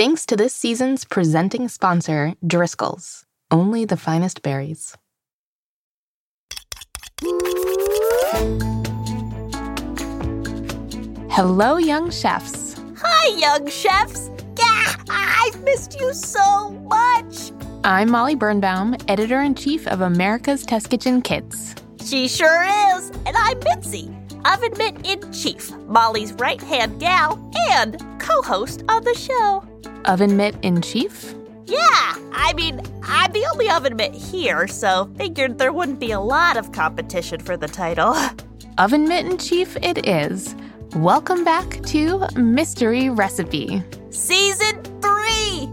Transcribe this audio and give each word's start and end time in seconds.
Thanks 0.00 0.24
to 0.24 0.34
this 0.34 0.54
season's 0.54 1.04
presenting 1.04 1.68
sponsor, 1.68 2.32
Driscoll's. 2.46 3.26
Only 3.50 3.84
the 3.84 3.98
finest 3.98 4.40
berries. 4.40 4.96
Hello, 11.28 11.76
young 11.76 12.10
chefs. 12.10 12.80
Hi, 12.96 13.38
young 13.38 13.68
chefs. 13.68 14.30
Gah, 14.54 14.96
I've 15.10 15.62
missed 15.64 16.00
you 16.00 16.14
so 16.14 16.70
much. 16.88 17.52
I'm 17.84 18.10
Molly 18.10 18.36
Birnbaum, 18.36 18.96
editor 19.06 19.42
in 19.42 19.54
chief 19.54 19.86
of 19.86 20.00
America's 20.00 20.64
Test 20.64 20.88
Kitchen 20.88 21.20
Kids. 21.20 21.74
She 22.02 22.26
sure 22.26 22.64
is. 22.96 23.10
And 23.26 23.36
I'm 23.36 23.58
Mitzi, 23.58 24.10
oven 24.46 24.72
mitt 24.78 25.06
in 25.06 25.30
chief, 25.30 25.70
Molly's 25.88 26.32
right 26.32 26.62
hand 26.62 26.98
gal, 27.00 27.38
and 27.68 28.02
co 28.18 28.40
host 28.40 28.82
of 28.88 29.04
the 29.04 29.14
show. 29.14 29.62
Oven 30.06 30.36
mitt 30.36 30.54
in 30.62 30.80
chief? 30.80 31.34
Yeah, 31.66 32.14
I 32.32 32.52
mean, 32.54 32.80
I'm 33.02 33.32
the 33.32 33.46
only 33.52 33.68
oven 33.68 33.96
mitt 33.96 34.14
here, 34.14 34.66
so 34.66 35.10
figured 35.16 35.58
there 35.58 35.72
wouldn't 35.72 36.00
be 36.00 36.12
a 36.12 36.20
lot 36.20 36.56
of 36.56 36.72
competition 36.72 37.38
for 37.38 37.56
the 37.56 37.68
title. 37.68 38.16
Oven 38.78 39.06
mitt 39.06 39.26
in 39.26 39.36
chief 39.36 39.76
it 39.82 40.06
is. 40.08 40.54
Welcome 40.96 41.44
back 41.44 41.82
to 41.86 42.26
Mystery 42.34 43.10
Recipe. 43.10 43.82
Season 44.08 44.82
three! 45.02 45.68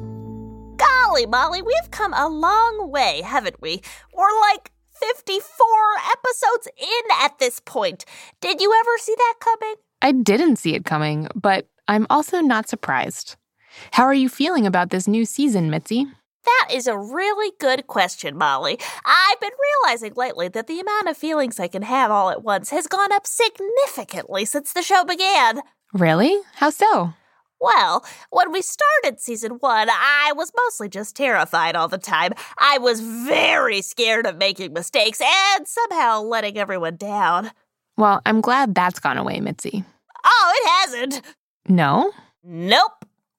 Golly, 0.76 1.26
Molly, 1.26 1.62
we've 1.62 1.92
come 1.92 2.14
a 2.14 2.28
long 2.28 2.92
way, 2.92 3.22
haven't 3.24 3.62
we? 3.62 3.82
We're 4.14 4.40
like 4.52 4.72
54 4.92 5.42
episodes 6.12 6.68
in 6.78 7.24
at 7.24 7.40
this 7.40 7.62
point. 7.62 8.04
Did 8.42 8.60
you 8.60 8.74
ever 8.78 8.98
see 8.98 9.16
that 9.18 9.36
coming? 9.40 9.76
I 10.02 10.12
didn't 10.12 10.58
see 10.58 10.76
it 10.76 10.84
coming, 10.84 11.30
but 11.34 11.68
I'm 11.88 12.06
also 12.10 12.42
not 12.42 12.68
surprised. 12.68 13.38
How 13.92 14.04
are 14.04 14.14
you 14.14 14.30
feeling 14.30 14.66
about 14.66 14.90
this 14.90 15.08
new 15.08 15.26
season, 15.26 15.70
Mitzi? 15.70 16.08
That 16.46 16.70
is 16.74 16.88
a 16.88 16.98
really 16.98 17.52
good 17.60 17.88
question, 17.88 18.38
Molly. 18.38 18.80
I've 19.06 19.40
been 19.42 19.52
realizing 19.84 20.14
lately 20.16 20.48
that 20.48 20.68
the 20.68 20.80
amount 20.80 21.10
of 21.10 21.18
feelings 21.18 21.60
I 21.60 21.68
can 21.68 21.82
have 21.82 22.10
all 22.10 22.30
at 22.30 22.44
once 22.44 22.70
has 22.70 22.88
gone 22.88 23.12
up 23.12 23.28
significantly 23.28 24.46
since 24.46 24.72
the 24.72 24.82
show 24.82 25.04
began. 25.04 25.62
Really? 25.94 26.40
How 26.56 26.70
so? 26.70 27.14
Well, 27.60 28.06
when 28.30 28.52
we 28.52 28.62
started 28.62 29.20
season 29.20 29.54
one, 29.54 29.90
I 29.90 30.32
was 30.36 30.52
mostly 30.56 30.90
just 30.90 31.16
terrified 31.16 31.76
all 31.76 31.88
the 31.88 31.98
time. 31.98 32.34
I 32.58 32.78
was 32.78 33.02
very 33.02 33.82
scared 33.82 34.26
of 34.26 34.38
making 34.38 34.74
mistakes 34.74 35.20
and 35.22 35.68
somehow 35.68 36.22
letting 36.22 36.58
everyone 36.58 36.98
down. 36.98 37.52
Well, 37.98 38.22
I'm 38.26 38.42
glad 38.42 38.76
that's 38.76 39.00
gone 39.00 39.18
away, 39.18 39.40
Mitzi. 39.40 39.84
Oh, 40.24 40.54
it 40.56 40.70
hasn't. 40.70 41.26
No? 41.68 42.12
Nope. 42.44 42.97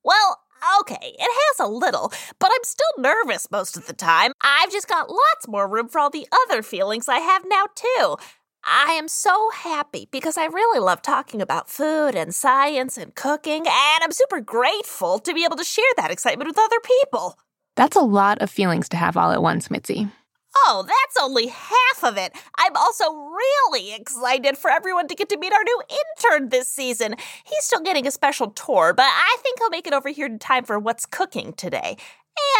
Well, 0.08 0.40
okay, 0.80 0.96
it 1.18 1.20
has 1.20 1.60
a 1.60 1.70
little, 1.70 2.10
but 2.38 2.50
I'm 2.50 2.64
still 2.64 2.86
nervous 2.96 3.46
most 3.50 3.76
of 3.76 3.86
the 3.86 3.92
time. 3.92 4.32
I've 4.42 4.72
just 4.72 4.88
got 4.88 5.10
lots 5.10 5.46
more 5.46 5.68
room 5.68 5.86
for 5.88 5.98
all 5.98 6.08
the 6.08 6.26
other 6.46 6.62
feelings 6.62 7.10
I 7.10 7.18
have 7.18 7.44
now, 7.46 7.66
too. 7.74 8.16
I 8.64 8.92
am 8.92 9.06
so 9.06 9.50
happy 9.50 10.08
because 10.10 10.38
I 10.38 10.46
really 10.46 10.80
love 10.80 11.02
talking 11.02 11.42
about 11.42 11.68
food 11.68 12.14
and 12.14 12.34
science 12.34 12.96
and 12.96 13.14
cooking, 13.14 13.66
and 13.66 14.02
I'm 14.02 14.12
super 14.12 14.40
grateful 14.40 15.18
to 15.18 15.34
be 15.34 15.44
able 15.44 15.58
to 15.58 15.64
share 15.64 15.84
that 15.98 16.10
excitement 16.10 16.48
with 16.48 16.58
other 16.58 16.80
people. 16.80 17.38
That's 17.76 17.96
a 17.96 18.00
lot 18.00 18.40
of 18.40 18.50
feelings 18.50 18.88
to 18.88 18.96
have 18.96 19.18
all 19.18 19.30
at 19.30 19.42
once, 19.42 19.70
Mitzi. 19.70 20.08
Oh, 20.56 20.84
that's 20.86 21.22
only 21.22 21.48
half 21.48 22.02
of 22.02 22.16
it. 22.16 22.32
I'm 22.58 22.76
also 22.76 23.12
really 23.12 23.94
excited 23.94 24.58
for 24.58 24.70
everyone 24.70 25.08
to 25.08 25.14
get 25.14 25.28
to 25.30 25.38
meet 25.38 25.52
our 25.52 25.62
new 25.62 25.82
intern 25.90 26.48
this 26.48 26.68
season. 26.68 27.14
He's 27.44 27.64
still 27.64 27.80
getting 27.80 28.06
a 28.06 28.10
special 28.10 28.50
tour, 28.50 28.92
but 28.92 29.06
I 29.06 29.36
think 29.42 29.58
he'll 29.58 29.70
make 29.70 29.86
it 29.86 29.92
over 29.92 30.08
here 30.08 30.26
in 30.26 30.38
time 30.38 30.64
for 30.64 30.78
what's 30.78 31.06
cooking 31.06 31.52
today. 31.52 31.96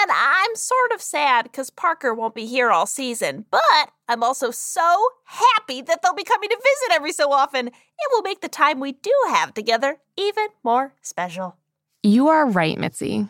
And 0.00 0.11
I'm 0.12 0.55
sort 0.55 0.92
of 0.92 1.00
sad 1.00 1.44
because 1.44 1.70
Parker 1.70 2.12
won't 2.12 2.34
be 2.34 2.47
here 2.47 2.70
all 2.70 2.86
season, 2.86 3.44
but 3.50 3.91
I'm 4.09 4.22
also 4.22 4.50
so 4.50 5.09
happy 5.25 5.82
that 5.82 6.03
they'll 6.03 6.15
be 6.15 6.25
coming 6.25 6.48
to 6.48 6.56
visit 6.56 6.97
every 6.97 7.12
so 7.12 7.32
often. 7.32 7.69
It 7.69 8.10
will 8.10 8.22
make 8.22 8.41
the 8.41 8.48
time 8.48 8.81
we 8.81 8.93
do 8.93 9.12
have 9.28 9.54
together 9.54 9.98
even 10.16 10.48
more 10.65 10.94
special. 11.00 11.56
You 12.03 12.28
are 12.28 12.48
right, 12.48 12.78
Mitzi. 12.78 13.28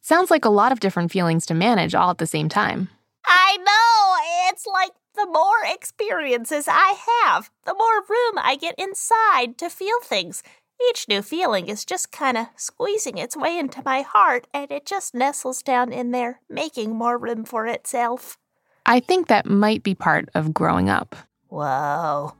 Sounds 0.00 0.30
like 0.30 0.44
a 0.44 0.50
lot 0.50 0.72
of 0.72 0.80
different 0.80 1.10
feelings 1.10 1.44
to 1.46 1.54
manage 1.54 1.94
all 1.94 2.10
at 2.10 2.18
the 2.18 2.26
same 2.26 2.48
time. 2.48 2.88
I 3.32 3.56
know! 3.58 4.50
It's 4.50 4.66
like 4.66 4.90
the 5.14 5.26
more 5.26 5.64
experiences 5.64 6.66
I 6.68 6.96
have, 7.24 7.50
the 7.64 7.74
more 7.74 8.00
room 8.08 8.38
I 8.38 8.56
get 8.56 8.74
inside 8.76 9.56
to 9.58 9.70
feel 9.70 10.00
things. 10.02 10.42
Each 10.90 11.06
new 11.08 11.22
feeling 11.22 11.68
is 11.68 11.84
just 11.84 12.10
kind 12.10 12.36
of 12.36 12.48
squeezing 12.56 13.18
its 13.18 13.36
way 13.36 13.56
into 13.56 13.82
my 13.84 14.00
heart, 14.00 14.48
and 14.52 14.70
it 14.72 14.84
just 14.84 15.14
nestles 15.14 15.62
down 15.62 15.92
in 15.92 16.10
there, 16.10 16.40
making 16.48 16.96
more 16.96 17.18
room 17.18 17.44
for 17.44 17.66
itself. 17.66 18.36
I 18.84 18.98
think 18.98 19.28
that 19.28 19.46
might 19.46 19.82
be 19.84 19.94
part 19.94 20.28
of 20.34 20.52
growing 20.52 20.88
up. 20.88 21.14
Whoa. 21.48 22.34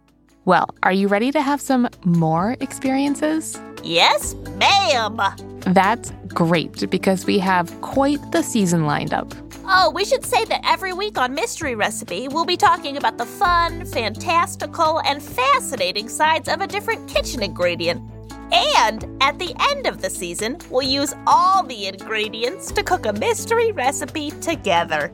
Well, 0.46 0.70
are 0.82 0.92
you 0.92 1.06
ready 1.08 1.30
to 1.32 1.42
have 1.42 1.60
some 1.60 1.88
more 2.04 2.56
experiences? 2.60 3.60
Yes, 3.82 4.34
ma'am. 4.56 5.20
That's 5.60 6.12
great 6.28 6.88
because 6.88 7.26
we 7.26 7.38
have 7.38 7.78
quite 7.82 8.18
the 8.32 8.42
season 8.42 8.86
lined 8.86 9.12
up. 9.12 9.34
Oh, 9.66 9.92
we 9.94 10.04
should 10.04 10.24
say 10.24 10.44
that 10.46 10.62
every 10.64 10.94
week 10.94 11.18
on 11.18 11.34
Mystery 11.34 11.74
Recipe, 11.74 12.26
we'll 12.26 12.46
be 12.46 12.56
talking 12.56 12.96
about 12.96 13.18
the 13.18 13.26
fun, 13.26 13.84
fantastical, 13.84 15.00
and 15.02 15.22
fascinating 15.22 16.08
sides 16.08 16.48
of 16.48 16.62
a 16.62 16.66
different 16.66 17.06
kitchen 17.06 17.42
ingredient. 17.42 18.02
And 18.50 19.06
at 19.22 19.38
the 19.38 19.54
end 19.70 19.86
of 19.86 20.00
the 20.00 20.10
season, 20.10 20.56
we'll 20.70 20.82
use 20.82 21.14
all 21.26 21.62
the 21.62 21.86
ingredients 21.86 22.72
to 22.72 22.82
cook 22.82 23.06
a 23.06 23.12
mystery 23.12 23.72
recipe 23.72 24.30
together. 24.40 25.12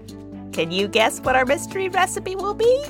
Can 0.52 0.70
you 0.70 0.88
guess 0.88 1.20
what 1.20 1.36
our 1.36 1.44
mystery 1.44 1.88
recipe 1.88 2.36
will 2.36 2.54
be? 2.54 2.84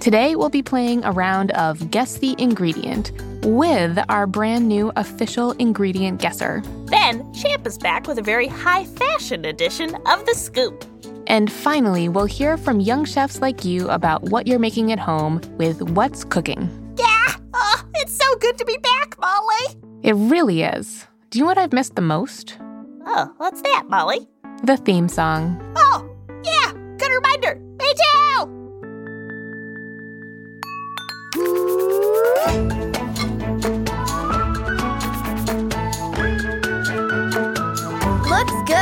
Today, 0.00 0.36
we'll 0.36 0.50
be 0.50 0.62
playing 0.62 1.02
a 1.04 1.12
round 1.12 1.50
of 1.52 1.90
Guess 1.90 2.18
the 2.18 2.34
Ingredient 2.38 3.12
with 3.42 3.98
our 4.08 4.26
brand 4.26 4.68
new 4.68 4.92
official 4.96 5.52
ingredient 5.52 6.20
guesser. 6.20 6.62
Then, 6.86 7.32
Champ 7.32 7.66
is 7.66 7.78
back 7.78 8.06
with 8.06 8.18
a 8.18 8.22
very 8.22 8.46
high 8.46 8.84
fashion 8.84 9.44
edition 9.46 9.94
of 10.06 10.26
The 10.26 10.34
Scoop. 10.34 10.84
And 11.26 11.50
finally, 11.50 12.08
we'll 12.10 12.26
hear 12.26 12.58
from 12.58 12.80
young 12.80 13.04
chefs 13.06 13.40
like 13.40 13.64
you 13.64 13.88
about 13.88 14.22
what 14.24 14.46
you're 14.46 14.58
making 14.58 14.92
at 14.92 14.98
home 14.98 15.40
with 15.56 15.80
What's 15.80 16.22
Cooking. 16.24 16.68
Yeah! 16.98 17.36
Oh, 17.54 17.82
it's 17.94 18.14
so 18.14 18.36
good 18.36 18.58
to 18.58 18.64
be 18.66 18.76
back, 18.76 19.18
Molly! 19.18 19.80
It 20.02 20.14
really 20.14 20.62
is. 20.62 21.06
Do 21.30 21.38
you 21.38 21.44
know 21.44 21.48
what 21.48 21.58
I've 21.58 21.72
missed 21.72 21.94
the 21.94 22.02
most? 22.02 22.58
Oh, 23.06 23.32
what's 23.38 23.62
that, 23.62 23.84
Molly? 23.88 24.28
The 24.64 24.76
theme 24.76 25.08
song. 25.08 25.60
Oh, 25.76 26.13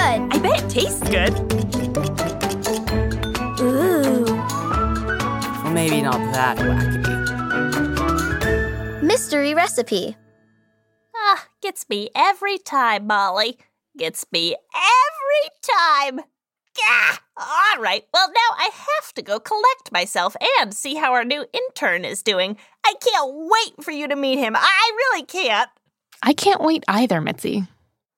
I 0.05 0.39
bet 0.39 0.65
it 0.65 0.69
tastes 0.69 1.01
good. 1.09 1.33
Ooh. 3.61 4.25
Well, 5.63 5.73
maybe 5.73 6.03
not 6.03 6.19
that 6.33 6.59
wacky. 6.59 7.03
Mystery 9.03 9.55
recipe. 9.55 10.17
Ah, 11.15 11.47
gets 11.61 11.89
me 11.89 12.11
every 12.17 12.59
time, 12.59 13.07
Molly. 13.07 13.59
Gets 13.97 14.27
me 14.33 14.57
every 14.75 15.51
time. 15.63 16.17
Gah! 16.77 17.19
All 17.37 17.81
right, 17.81 18.05
well, 18.13 18.29
now 18.29 18.57
I 18.57 18.71
have 18.73 19.15
to 19.15 19.23
go 19.23 19.39
collect 19.39 19.93
myself 19.93 20.35
and 20.59 20.75
see 20.75 20.97
how 20.97 21.13
our 21.13 21.25
new 21.25 21.45
intern 21.53 22.05
is 22.05 22.23
doing. 22.23 22.57
I 22.85 22.95
can't 23.01 23.33
wait 23.33 23.85
for 23.85 23.93
you 23.93 24.09
to 24.09 24.17
meet 24.17 24.39
him. 24.39 24.57
I 24.57 24.91
really 24.97 25.25
can't. 25.25 25.71
I 26.23 26.33
can't 26.33 26.61
wait 26.61 26.83
either, 26.89 27.21
Mitzi. 27.21 27.69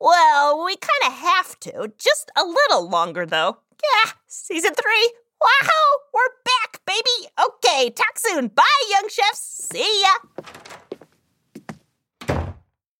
Well, 0.05 0.63
we 0.63 0.77
kind 0.77 1.07
of 1.07 1.15
have 1.19 1.59
to. 1.61 1.91
Just 1.97 2.31
a 2.37 2.45
little 2.45 2.91
longer, 2.91 3.25
though. 3.25 3.57
Yeah, 3.83 4.11
season 4.27 4.75
three. 4.75 5.13
Wow, 5.41 5.71
we're 6.13 6.29
back, 6.45 6.83
baby. 6.85 7.31
Okay, 7.43 7.89
talk 7.89 8.19
soon. 8.19 8.49
Bye, 8.49 8.63
young 8.91 9.09
chefs. 9.09 9.71
See 9.73 10.03
ya. 10.03 10.13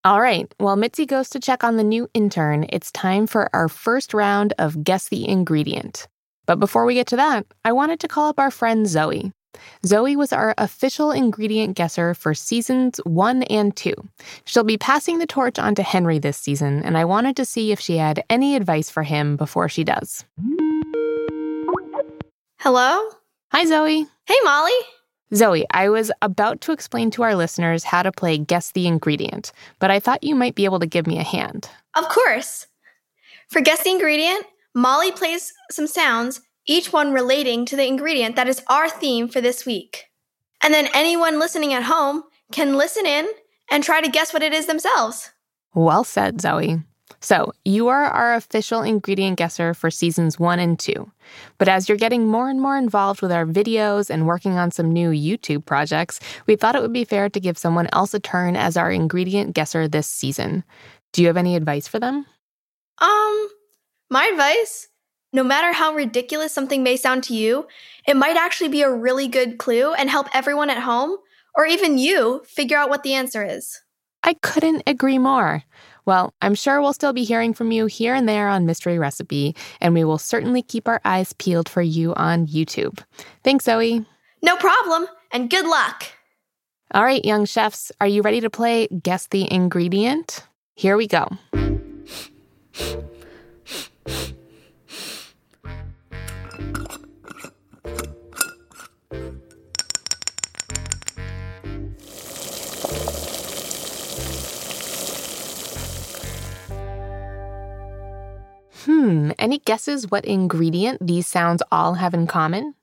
All 0.03 0.23
right, 0.23 0.51
while 0.57 0.77
Mitzi 0.77 1.05
goes 1.05 1.29
to 1.31 1.41
check 1.41 1.63
on 1.63 1.77
the 1.77 1.85
new 1.85 2.09
intern, 2.15 2.65
it's 2.71 2.91
time 2.91 3.27
for 3.27 3.55
our 3.55 3.69
first 3.69 4.15
round 4.15 4.55
of 4.59 4.83
Guess 4.83 5.09
the 5.09 5.29
Ingredient. 5.29 6.09
But 6.47 6.59
before 6.59 6.87
we 6.87 6.95
get 6.95 7.09
to 7.09 7.17
that, 7.17 7.45
I 7.67 7.73
wanted 7.73 8.01
to 8.01 8.09
call 8.09 8.31
up 8.31 8.39
our 8.39 8.51
friend 8.51 8.87
Zoe. 8.87 9.31
Zoe 9.85 10.17
was 10.17 10.33
our 10.33 10.55
official 10.59 11.11
ingredient 11.11 11.77
guesser 11.77 12.15
for 12.15 12.35
seasons 12.35 12.99
one 13.05 13.43
and 13.45 13.75
two. 13.77 13.95
She'll 14.45 14.65
be 14.65 14.79
passing 14.79 15.19
the 15.19 15.27
torch 15.27 15.59
on 15.59 15.75
to 15.75 15.83
Henry 15.83 16.19
this 16.19 16.37
season, 16.37 16.83
and 16.83 16.97
I 16.97 17.05
wanted 17.05 17.37
to 17.37 17.45
see 17.45 17.73
if 17.73 17.81
she 17.81 17.97
had 17.97 18.25
any 18.31 18.57
advice 18.57 18.91
for 18.91 19.03
him 19.03 19.37
before 19.37 19.69
she 19.69 19.85
does. 19.85 20.25
Hello? 22.61 23.09
Hi, 23.53 23.65
Zoe. 23.67 24.07
Hey, 24.27 24.37
Molly. 24.43 24.73
Zoe, 25.35 25.67
I 25.71 25.89
was 25.89 26.13
about 26.23 26.61
to 26.63 26.73
explain 26.73 27.11
to 27.13 27.23
our 27.23 27.35
listeners 27.35 27.85
how 27.85 28.03
to 28.03 28.13
play 28.13 28.39
Guess 28.39 28.73
the 28.73 28.87
Ingredient, 28.87 29.53
but 29.79 29.91
I 29.91 30.01
thought 30.01 30.25
you 30.25 30.35
might 30.35 30.55
be 30.55 30.65
able 30.65 30.81
to 30.81 30.87
give 30.87 31.07
me 31.07 31.19
a 31.19 31.25
hand. 31.25 31.69
Of 31.97 32.09
course. 32.09 32.67
For 33.49 33.61
Guess 33.61 33.83
the 33.85 33.91
Ingredient, 33.91 34.47
Molly 34.75 35.13
plays 35.13 35.53
some 35.71 35.87
sounds, 35.87 36.41
each 36.67 36.93
one 36.93 37.13
relating 37.13 37.67
to 37.67 37.77
the 37.77 37.87
ingredient 37.87 38.37
that 38.37 38.49
is 38.49 38.63
our 38.69 38.89
theme 38.89 39.29
for 39.29 39.41
this 39.41 39.67
week. 39.67 40.07
And 40.63 40.73
then 40.73 40.89
anyone 40.95 41.39
listening 41.39 41.75
at 41.75 41.85
home 41.85 42.25
can 42.53 42.77
listen 42.77 43.07
in 43.07 43.29
and 43.71 43.83
try 43.83 44.01
to 44.01 44.11
guess 44.11 44.33
what 44.33 44.43
it 44.43 44.53
is 44.53 44.67
themselves. 44.67 45.31
Well 45.75 46.05
said, 46.05 46.41
Zoe. 46.41 46.79
So, 47.21 47.53
you 47.65 47.89
are 47.89 48.05
our 48.05 48.35
official 48.35 48.83
ingredient 48.83 49.39
guesser 49.39 49.75
for 49.75 49.91
seasons 49.91 50.39
one 50.39 50.59
and 50.59 50.79
two. 50.79 51.11
But 51.59 51.69
as 51.69 51.89
you're 51.89 51.99
getting 51.99 52.27
more 52.27 52.49
and 52.49 52.61
more 52.61 52.77
involved 52.77 53.23
with 53.23 53.33
our 53.33 53.47
videos 53.47 54.11
and 54.11 54.27
working 54.27 54.59
on 54.59 54.71
some 54.71 54.91
new 54.91 55.11
YouTube 55.11 55.65
projects, 55.65 56.21
we 56.47 56.57
thought 56.57 56.77
it 56.77 56.83
would 56.83 56.93
be 56.93 57.05
fair 57.05 57.29
to 57.29 57.41
give 57.41 57.59
someone 57.59 57.89
else 57.93 58.15
a 58.15 58.21
turn 58.21 58.57
as 58.57 58.77
our 58.77 58.91
ingredient 58.91 59.55
guesser 59.55 59.89
this 59.89 60.07
season. 60.07 60.65
Do 61.13 61.23
you 61.23 61.29
have 61.29 61.37
any 61.37 61.57
advice 61.57 61.89
for 61.89 61.99
them? 61.99 62.27
Um, 62.99 63.49
my 64.11 64.27
advice 64.27 64.89
no 65.35 65.43
matter 65.43 65.73
how 65.73 65.93
ridiculous 65.93 66.55
something 66.55 66.85
may 66.85 66.97
sound 66.97 67.25
to 67.25 67.35
you, 67.35 67.67
it 68.07 68.17
might 68.17 68.37
actually 68.37 68.69
be 68.69 68.83
a 68.83 68.91
really 68.91 69.27
good 69.27 69.59
clue 69.59 69.93
and 69.93 70.09
help 70.09 70.29
everyone 70.33 70.71
at 70.71 70.79
home, 70.79 71.17
or 71.57 71.67
even 71.67 71.99
you, 71.99 72.43
figure 72.47 72.79
out 72.79 72.89
what 72.89 73.03
the 73.03 73.15
answer 73.15 73.45
is. 73.45 73.83
I 74.23 74.35
couldn't 74.35 74.85
agree 74.87 75.19
more. 75.19 75.65
Well, 76.07 76.33
I'm 76.41 76.55
sure 76.55 76.81
we'll 76.81 76.93
still 76.93 77.13
be 77.13 77.25
hearing 77.25 77.53
from 77.53 77.73
you 77.73 77.87
here 77.87 78.15
and 78.15 78.29
there 78.29 78.49
on 78.49 78.65
Mystery 78.65 78.97
Recipe, 78.97 79.57
and 79.81 79.93
we 79.93 80.05
will 80.05 80.19
certainly 80.19 80.63
keep 80.63 80.87
our 80.87 81.01
eyes 81.05 81.33
peeled 81.33 81.69
for 81.69 81.83
you 81.83 82.15
on 82.15 82.47
YouTube. 82.47 83.03
Thanks, 83.43 83.65
Zoe. 83.65 84.07
No 84.41 84.57
problem, 84.57 85.09
and 85.33 85.51
good 85.51 85.67
luck. 85.67 86.05
All 86.93 87.03
right, 87.03 87.25
young 87.25 87.45
chefs, 87.45 87.91
are 88.01 88.07
you 88.07 88.23
ready 88.23 88.41
to 88.41 88.51
play 88.51 88.87
Guess 88.87 89.29
the 89.29 89.53
Ingredient? 89.53 90.47
Here 90.77 90.97
we 90.97 91.09
go. 91.09 91.29
Hmm, 108.85 109.31
any 109.39 109.61
guesses 109.61 110.11
what 110.11 110.27
ingredient 110.27 111.07
these 111.07 111.27
sounds 111.27 111.63
all 111.73 111.95
have 111.95 112.13
in 112.13 112.27
common? 112.27 112.75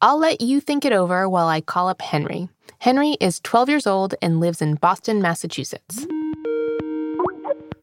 I'll 0.00 0.18
let 0.18 0.40
you 0.40 0.58
think 0.58 0.86
it 0.86 0.92
over 0.94 1.28
while 1.28 1.48
I 1.48 1.60
call 1.60 1.88
up 1.88 2.00
Henry. 2.00 2.48
Henry 2.78 3.18
is 3.20 3.40
12 3.40 3.68
years 3.68 3.86
old 3.86 4.14
and 4.22 4.40
lives 4.40 4.62
in 4.62 4.76
Boston, 4.76 5.20
Massachusetts. 5.20 6.06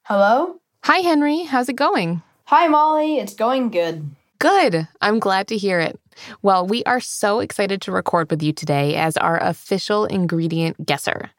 Hello? 0.06 0.60
Hi, 0.86 1.00
Henry. 1.00 1.44
How's 1.44 1.70
it 1.70 1.76
going? 1.76 2.24
Hi, 2.46 2.68
Molly. 2.68 3.18
It's 3.20 3.36
going 3.36 3.70
good. 3.70 4.10
Good. 4.40 4.88
I'm 5.00 5.20
glad 5.20 5.48
to 5.50 5.58
hear 5.58 5.80
it. 5.80 6.00
Well, 6.42 6.66
we 6.66 6.84
are 6.86 7.00
so 7.00 7.42
excited 7.42 7.80
to 7.84 7.92
record 7.92 8.32
with 8.32 8.42
you 8.42 8.54
today 8.54 8.96
as 8.96 9.18
our 9.18 9.38
official 9.38 10.06
ingredient 10.06 10.84
guesser. 10.84 11.30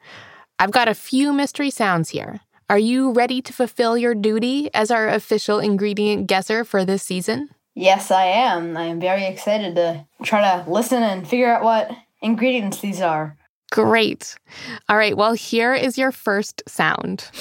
I've 0.57 0.71
got 0.71 0.87
a 0.87 0.95
few 0.95 1.33
mystery 1.33 1.69
sounds 1.69 2.09
here. 2.09 2.39
Are 2.69 2.77
you 2.77 3.13
ready 3.13 3.41
to 3.41 3.51
fulfill 3.51 3.97
your 3.97 4.13
duty 4.13 4.69
as 4.75 4.91
our 4.91 5.09
official 5.09 5.57
ingredient 5.57 6.27
guesser 6.27 6.63
for 6.63 6.85
this 6.85 7.01
season? 7.01 7.49
Yes, 7.73 8.11
I 8.11 8.25
am. 8.25 8.77
I 8.77 8.83
am 8.83 8.99
very 8.99 9.25
excited 9.25 9.73
to 9.73 10.05
try 10.21 10.41
to 10.41 10.69
listen 10.69 11.01
and 11.01 11.27
figure 11.27 11.51
out 11.51 11.63
what 11.63 11.89
ingredients 12.21 12.79
these 12.79 13.01
are. 13.01 13.35
Great. 13.71 14.37
All 14.87 14.97
right, 14.97 15.17
well, 15.17 15.33
here 15.33 15.73
is 15.73 15.97
your 15.97 16.11
first 16.11 16.61
sound. 16.67 17.31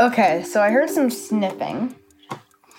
Okay, 0.00 0.42
so 0.42 0.60
I 0.60 0.70
heard 0.70 0.90
some 0.90 1.08
sniffing, 1.08 1.94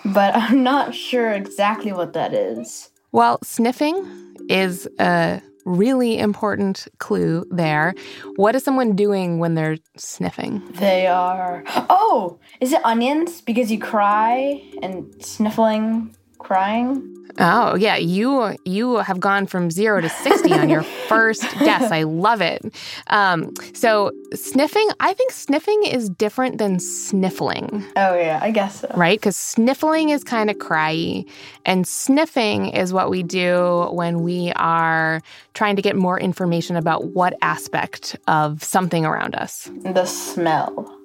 but 0.03 0.35
I'm 0.35 0.63
not 0.63 0.93
sure 0.93 1.31
exactly 1.31 1.93
what 1.93 2.11
that 2.11 2.33
is. 2.33 2.89
Well, 3.13 3.39
sniffing 3.41 4.35
is 4.49 4.85
a 4.99 5.41
really 5.65 6.17
important 6.17 6.87
clue 6.99 7.45
there. 7.49 7.93
What 8.35 8.55
is 8.55 8.63
someone 8.63 8.95
doing 8.95 9.39
when 9.39 9.55
they're 9.55 9.77
sniffing? 9.97 10.61
They 10.73 11.07
are. 11.07 11.63
Oh, 11.89 12.39
is 12.59 12.73
it 12.73 12.83
onions? 12.83 13.41
Because 13.41 13.71
you 13.71 13.79
cry 13.79 14.63
and 14.81 15.13
sniffling, 15.23 16.15
crying? 16.43 17.09
Oh, 17.39 17.75
yeah, 17.75 17.95
you 17.95 18.55
you 18.63 18.97
have 18.97 19.19
gone 19.19 19.47
from 19.47 19.71
0 19.71 20.01
to 20.01 20.09
60 20.09 20.53
on 20.53 20.69
your 20.69 20.83
first 21.07 21.41
guess. 21.59 21.91
I 21.91 22.03
love 22.03 22.41
it. 22.41 22.61
Um, 23.07 23.53
so, 23.73 24.11
sniffing, 24.35 24.87
I 24.99 25.13
think 25.13 25.31
sniffing 25.31 25.83
is 25.83 26.09
different 26.09 26.59
than 26.59 26.79
sniffling. 26.79 27.83
Oh, 27.95 28.15
yeah, 28.15 28.39
I 28.41 28.51
guess 28.51 28.81
so. 28.81 28.91
Right? 28.95 29.19
Cuz 29.19 29.35
sniffling 29.35 30.09
is 30.09 30.23
kind 30.23 30.51
of 30.51 30.57
cryy 30.57 31.27
and 31.65 31.87
sniffing 31.87 32.67
is 32.67 32.93
what 32.93 33.09
we 33.09 33.23
do 33.23 33.87
when 33.91 34.21
we 34.21 34.51
are 34.55 35.21
trying 35.55 35.75
to 35.75 35.81
get 35.81 35.95
more 35.95 36.19
information 36.19 36.75
about 36.75 37.13
what 37.15 37.33
aspect 37.41 38.15
of 38.27 38.63
something 38.63 39.05
around 39.05 39.33
us. 39.33 39.71
The 39.83 40.05
smell. 40.05 40.99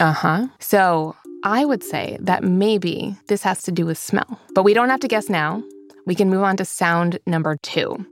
Uh-huh. 0.00 0.46
So, 0.60 1.16
I 1.44 1.64
would 1.64 1.82
say 1.82 2.16
that 2.20 2.42
maybe 2.42 3.16
this 3.28 3.42
has 3.42 3.62
to 3.62 3.72
do 3.72 3.86
with 3.86 3.98
smell, 3.98 4.40
but 4.54 4.64
we 4.64 4.74
don't 4.74 4.88
have 4.90 5.00
to 5.00 5.08
guess 5.08 5.28
now. 5.28 5.62
We 6.04 6.14
can 6.14 6.30
move 6.30 6.42
on 6.42 6.56
to 6.56 6.64
sound 6.64 7.18
number 7.26 7.56
two. 7.56 8.04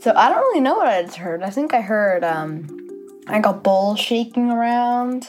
So 0.00 0.14
I 0.16 0.30
don't 0.30 0.38
really 0.38 0.60
know 0.60 0.76
what 0.76 0.86
I 0.88 1.02
just 1.02 1.16
heard. 1.16 1.42
I 1.42 1.50
think 1.50 1.74
I 1.74 1.80
heard 1.80 2.24
um 2.24 2.66
like 3.28 3.46
a 3.46 3.52
bowl 3.52 3.96
shaking 3.96 4.50
around. 4.50 5.28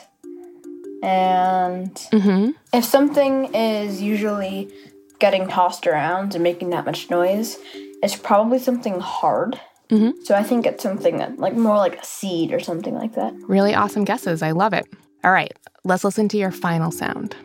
And 1.03 1.93
Mm-hmm. 2.11 2.51
if 2.73 2.85
something 2.85 3.53
is 3.55 4.01
usually 4.01 4.71
getting 5.19 5.47
tossed 5.47 5.87
around 5.87 6.35
and 6.35 6.43
making 6.43 6.69
that 6.71 6.85
much 6.85 7.09
noise, 7.09 7.57
it's 8.03 8.15
probably 8.15 8.59
something 8.59 8.99
hard. 8.99 9.59
Mhm. 9.91 10.13
So 10.23 10.35
I 10.35 10.43
think 10.43 10.65
it's 10.65 10.81
something 10.81 11.17
that 11.17 11.37
like 11.37 11.55
more 11.55 11.75
like 11.77 11.97
a 12.01 12.05
seed 12.05 12.53
or 12.53 12.59
something 12.59 12.95
like 12.95 13.13
that. 13.15 13.33
Really 13.47 13.75
awesome 13.75 14.05
guesses. 14.05 14.41
I 14.41 14.51
love 14.51 14.73
it. 14.73 14.85
All 15.23 15.31
right, 15.31 15.51
let's 15.83 16.03
listen 16.03 16.27
to 16.29 16.37
your 16.37 16.51
final 16.51 16.91
sound. 16.91 17.35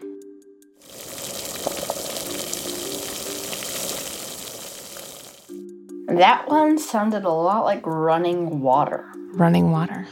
That 6.09 6.45
one 6.49 6.79
sounded 6.79 7.25
a 7.25 7.31
lot 7.31 7.65
like 7.65 7.85
running 7.87 8.61
water. 8.61 9.11
Running 9.33 9.71
water. 9.71 10.07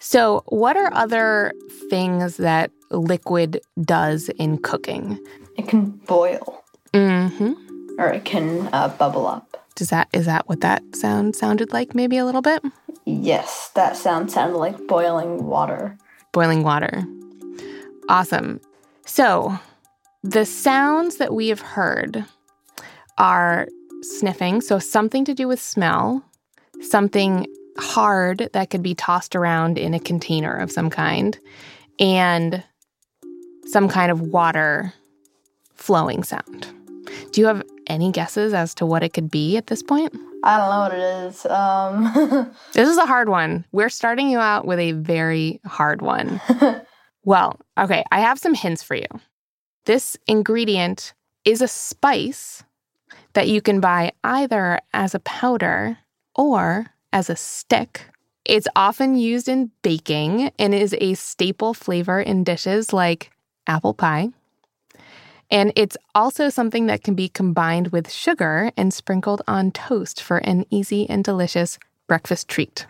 So, 0.00 0.42
what 0.46 0.76
are 0.76 0.92
other 0.94 1.52
things 1.90 2.38
that 2.38 2.70
liquid 2.90 3.60
does 3.82 4.28
in 4.30 4.58
cooking? 4.58 5.18
It 5.56 5.68
can 5.68 5.90
boil 6.06 6.64
Mm-hmm. 6.94 7.52
or 8.00 8.08
it 8.10 8.24
can 8.24 8.70
uh, 8.72 8.88
bubble 8.88 9.26
up. 9.26 9.47
Does 9.78 9.90
that 9.90 10.08
is 10.12 10.26
that 10.26 10.48
what 10.48 10.60
that 10.62 10.82
sound 10.96 11.36
sounded 11.36 11.72
like? 11.72 11.94
Maybe 11.94 12.18
a 12.18 12.24
little 12.24 12.42
bit. 12.42 12.64
Yes, 13.04 13.70
that 13.76 13.96
sound 13.96 14.28
sounded 14.28 14.58
like 14.58 14.88
boiling 14.88 15.46
water. 15.46 15.96
boiling 16.32 16.64
water. 16.64 17.04
Awesome. 18.08 18.60
So, 19.06 19.56
the 20.24 20.44
sounds 20.44 21.18
that 21.18 21.32
we 21.32 21.46
have 21.46 21.60
heard 21.60 22.24
are 23.18 23.68
sniffing, 24.02 24.60
so 24.62 24.80
something 24.80 25.24
to 25.24 25.32
do 25.32 25.46
with 25.46 25.60
smell, 25.60 26.24
something 26.80 27.46
hard 27.78 28.50
that 28.52 28.70
could 28.70 28.82
be 28.82 28.96
tossed 28.96 29.36
around 29.36 29.78
in 29.78 29.94
a 29.94 30.00
container 30.00 30.56
of 30.56 30.72
some 30.72 30.90
kind, 30.90 31.38
and 32.00 32.64
some 33.66 33.88
kind 33.88 34.10
of 34.10 34.22
water 34.22 34.92
flowing 35.74 36.24
sound. 36.24 36.66
Do 37.30 37.40
you 37.40 37.46
have 37.46 37.62
any 37.88 38.12
guesses 38.12 38.54
as 38.54 38.74
to 38.76 38.86
what 38.86 39.02
it 39.02 39.12
could 39.12 39.30
be 39.30 39.56
at 39.56 39.66
this 39.66 39.82
point? 39.82 40.14
I 40.44 40.56
don't 40.56 40.70
know 40.70 40.78
what 40.80 40.94
it 40.94 41.26
is. 41.26 41.46
Um, 41.46 42.54
This 42.72 42.88
is 42.88 42.98
a 42.98 43.06
hard 43.06 43.28
one. 43.28 43.64
We're 43.72 43.88
starting 43.88 44.30
you 44.30 44.38
out 44.38 44.66
with 44.66 44.78
a 44.78 44.92
very 44.92 45.60
hard 45.66 46.02
one. 46.02 46.40
well, 47.24 47.58
okay, 47.78 48.04
I 48.12 48.20
have 48.20 48.38
some 48.38 48.54
hints 48.54 48.82
for 48.82 48.94
you. 48.94 49.06
This 49.86 50.16
ingredient 50.26 51.14
is 51.44 51.62
a 51.62 51.68
spice 51.68 52.62
that 53.32 53.48
you 53.48 53.60
can 53.60 53.80
buy 53.80 54.12
either 54.22 54.80
as 54.92 55.14
a 55.14 55.20
powder 55.20 55.98
or 56.34 56.86
as 57.12 57.30
a 57.30 57.36
stick. 57.36 58.02
It's 58.44 58.68
often 58.76 59.16
used 59.16 59.48
in 59.48 59.70
baking 59.82 60.52
and 60.58 60.74
is 60.74 60.94
a 61.00 61.14
staple 61.14 61.74
flavor 61.74 62.20
in 62.20 62.44
dishes 62.44 62.92
like 62.92 63.30
apple 63.66 63.94
pie. 63.94 64.30
And 65.50 65.72
it's 65.76 65.96
also 66.14 66.50
something 66.50 66.86
that 66.86 67.02
can 67.02 67.14
be 67.14 67.28
combined 67.28 67.88
with 67.88 68.10
sugar 68.10 68.70
and 68.76 68.92
sprinkled 68.92 69.42
on 69.48 69.70
toast 69.72 70.22
for 70.22 70.38
an 70.38 70.66
easy 70.70 71.08
and 71.08 71.24
delicious 71.24 71.78
breakfast 72.06 72.48
treat. 72.48 72.86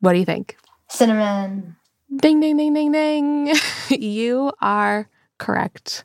What 0.00 0.12
do 0.12 0.18
you 0.18 0.26
think? 0.26 0.56
cinnamon. 0.88 1.76
Ding, 2.16 2.40
ding, 2.40 2.56
ding, 2.56 2.74
ding, 2.74 2.92
ding. 2.92 3.54
you 3.88 4.52
are 4.60 5.08
correct. 5.38 6.04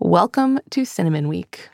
Welcome 0.00 0.58
to 0.70 0.84
Cinnamon 0.84 1.28
Week. 1.28 1.68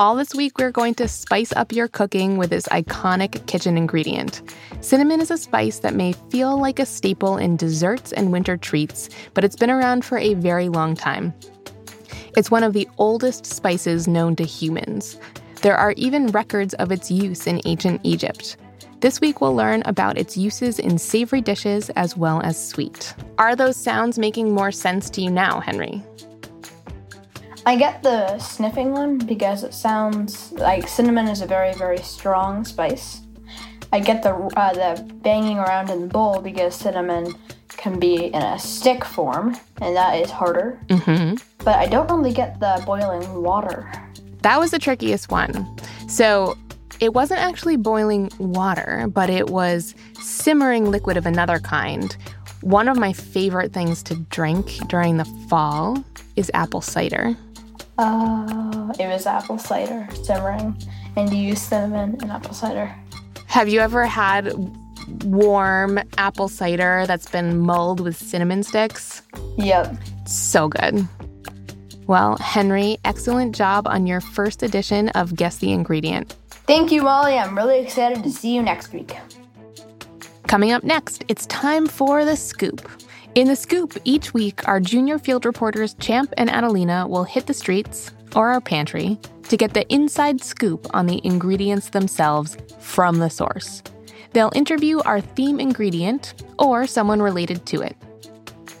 All 0.00 0.14
this 0.14 0.32
week, 0.32 0.58
we're 0.58 0.70
going 0.70 0.94
to 0.94 1.08
spice 1.08 1.52
up 1.54 1.72
your 1.72 1.88
cooking 1.88 2.36
with 2.36 2.50
this 2.50 2.68
iconic 2.68 3.44
kitchen 3.48 3.76
ingredient. 3.76 4.42
Cinnamon 4.80 5.20
is 5.20 5.32
a 5.32 5.36
spice 5.36 5.80
that 5.80 5.92
may 5.92 6.12
feel 6.30 6.56
like 6.56 6.78
a 6.78 6.86
staple 6.86 7.36
in 7.36 7.56
desserts 7.56 8.12
and 8.12 8.30
winter 8.30 8.56
treats, 8.56 9.08
but 9.34 9.42
it's 9.42 9.56
been 9.56 9.72
around 9.72 10.04
for 10.04 10.16
a 10.16 10.34
very 10.34 10.68
long 10.68 10.94
time. 10.94 11.34
It's 12.36 12.48
one 12.48 12.62
of 12.62 12.74
the 12.74 12.88
oldest 12.98 13.44
spices 13.44 14.06
known 14.06 14.36
to 14.36 14.44
humans. 14.44 15.18
There 15.62 15.76
are 15.76 15.94
even 15.96 16.28
records 16.28 16.74
of 16.74 16.92
its 16.92 17.10
use 17.10 17.48
in 17.48 17.60
ancient 17.64 18.00
Egypt. 18.04 18.56
This 19.00 19.20
week, 19.20 19.40
we'll 19.40 19.56
learn 19.56 19.82
about 19.84 20.16
its 20.16 20.36
uses 20.36 20.78
in 20.78 20.98
savory 20.98 21.40
dishes 21.40 21.90
as 21.90 22.16
well 22.16 22.40
as 22.42 22.68
sweet. 22.68 23.16
Are 23.38 23.56
those 23.56 23.76
sounds 23.76 24.16
making 24.16 24.54
more 24.54 24.70
sense 24.70 25.10
to 25.10 25.22
you 25.22 25.30
now, 25.32 25.58
Henry? 25.58 26.04
I 27.68 27.76
get 27.76 28.02
the 28.02 28.38
sniffing 28.38 28.92
one 28.92 29.18
because 29.18 29.62
it 29.62 29.74
sounds 29.74 30.52
like 30.52 30.88
cinnamon 30.88 31.28
is 31.28 31.42
a 31.42 31.46
very, 31.46 31.74
very 31.74 31.98
strong 31.98 32.64
spice. 32.64 33.20
I 33.92 34.00
get 34.00 34.22
the 34.22 34.32
uh, 34.56 34.72
the 34.72 35.02
banging 35.16 35.58
around 35.58 35.90
in 35.90 36.00
the 36.00 36.06
bowl 36.06 36.40
because 36.40 36.74
cinnamon 36.74 37.34
can 37.76 37.98
be 37.98 38.32
in 38.32 38.40
a 38.42 38.58
stick 38.58 39.04
form, 39.04 39.54
and 39.82 39.94
that 39.94 40.18
is 40.18 40.30
harder. 40.30 40.80
Mm-hmm. 40.86 41.34
But 41.62 41.74
I 41.74 41.84
don't 41.84 42.10
really 42.10 42.32
get 42.32 42.58
the 42.58 42.82
boiling 42.86 43.42
water. 43.42 43.92
That 44.40 44.58
was 44.58 44.70
the 44.70 44.78
trickiest 44.78 45.30
one. 45.30 45.52
So 46.08 46.56
it 47.00 47.12
wasn't 47.12 47.40
actually 47.40 47.76
boiling 47.76 48.30
water, 48.38 49.08
but 49.12 49.28
it 49.28 49.50
was 49.50 49.94
simmering 50.18 50.90
liquid 50.90 51.18
of 51.18 51.26
another 51.26 51.58
kind. 51.58 52.16
One 52.62 52.88
of 52.88 52.96
my 52.96 53.12
favorite 53.12 53.74
things 53.74 54.02
to 54.04 54.14
drink 54.30 54.78
during 54.88 55.18
the 55.18 55.26
fall 55.50 56.02
is 56.34 56.50
apple 56.54 56.80
cider. 56.80 57.36
Oh, 57.98 58.92
it 58.98 59.08
was 59.08 59.26
apple 59.26 59.58
cider 59.58 60.08
simmering, 60.22 60.76
and 61.16 61.32
you 61.32 61.38
use 61.38 61.60
cinnamon 61.60 62.16
and 62.22 62.30
apple 62.30 62.54
cider. 62.54 62.94
Have 63.46 63.68
you 63.68 63.80
ever 63.80 64.06
had 64.06 64.52
warm 65.24 65.98
apple 66.16 66.48
cider 66.48 67.04
that's 67.06 67.28
been 67.28 67.58
mulled 67.58 67.98
with 68.00 68.16
cinnamon 68.16 68.62
sticks? 68.62 69.22
Yep. 69.56 69.96
So 70.26 70.68
good. 70.68 71.08
Well, 72.06 72.36
Henry, 72.38 72.98
excellent 73.04 73.54
job 73.54 73.86
on 73.88 74.06
your 74.06 74.20
first 74.20 74.62
edition 74.62 75.08
of 75.10 75.34
Guess 75.34 75.58
the 75.58 75.72
Ingredient. 75.72 76.36
Thank 76.50 76.92
you, 76.92 77.02
Molly. 77.02 77.36
I'm 77.36 77.56
really 77.56 77.80
excited 77.80 78.22
to 78.22 78.30
see 78.30 78.54
you 78.54 78.62
next 78.62 78.92
week. 78.92 79.16
Coming 80.46 80.72
up 80.72 80.84
next, 80.84 81.24
it's 81.28 81.46
time 81.46 81.86
for 81.86 82.24
the 82.24 82.36
scoop. 82.36 82.88
In 83.34 83.46
the 83.46 83.56
scoop, 83.56 83.96
each 84.04 84.34
week, 84.34 84.66
our 84.66 84.80
junior 84.80 85.18
field 85.18 85.44
reporters 85.44 85.94
Champ 85.94 86.32
and 86.36 86.50
Adelina 86.50 87.06
will 87.06 87.24
hit 87.24 87.46
the 87.46 87.54
streets 87.54 88.10
or 88.34 88.48
our 88.50 88.60
pantry 88.60 89.18
to 89.48 89.56
get 89.56 89.74
the 89.74 89.86
inside 89.92 90.40
scoop 90.40 90.86
on 90.94 91.06
the 91.06 91.20
ingredients 91.24 91.90
themselves 91.90 92.56
from 92.80 93.18
the 93.18 93.30
source. 93.30 93.82
They'll 94.32 94.52
interview 94.54 95.00
our 95.00 95.20
theme 95.20 95.60
ingredient 95.60 96.42
or 96.58 96.86
someone 96.86 97.22
related 97.22 97.64
to 97.66 97.82
it. 97.82 97.96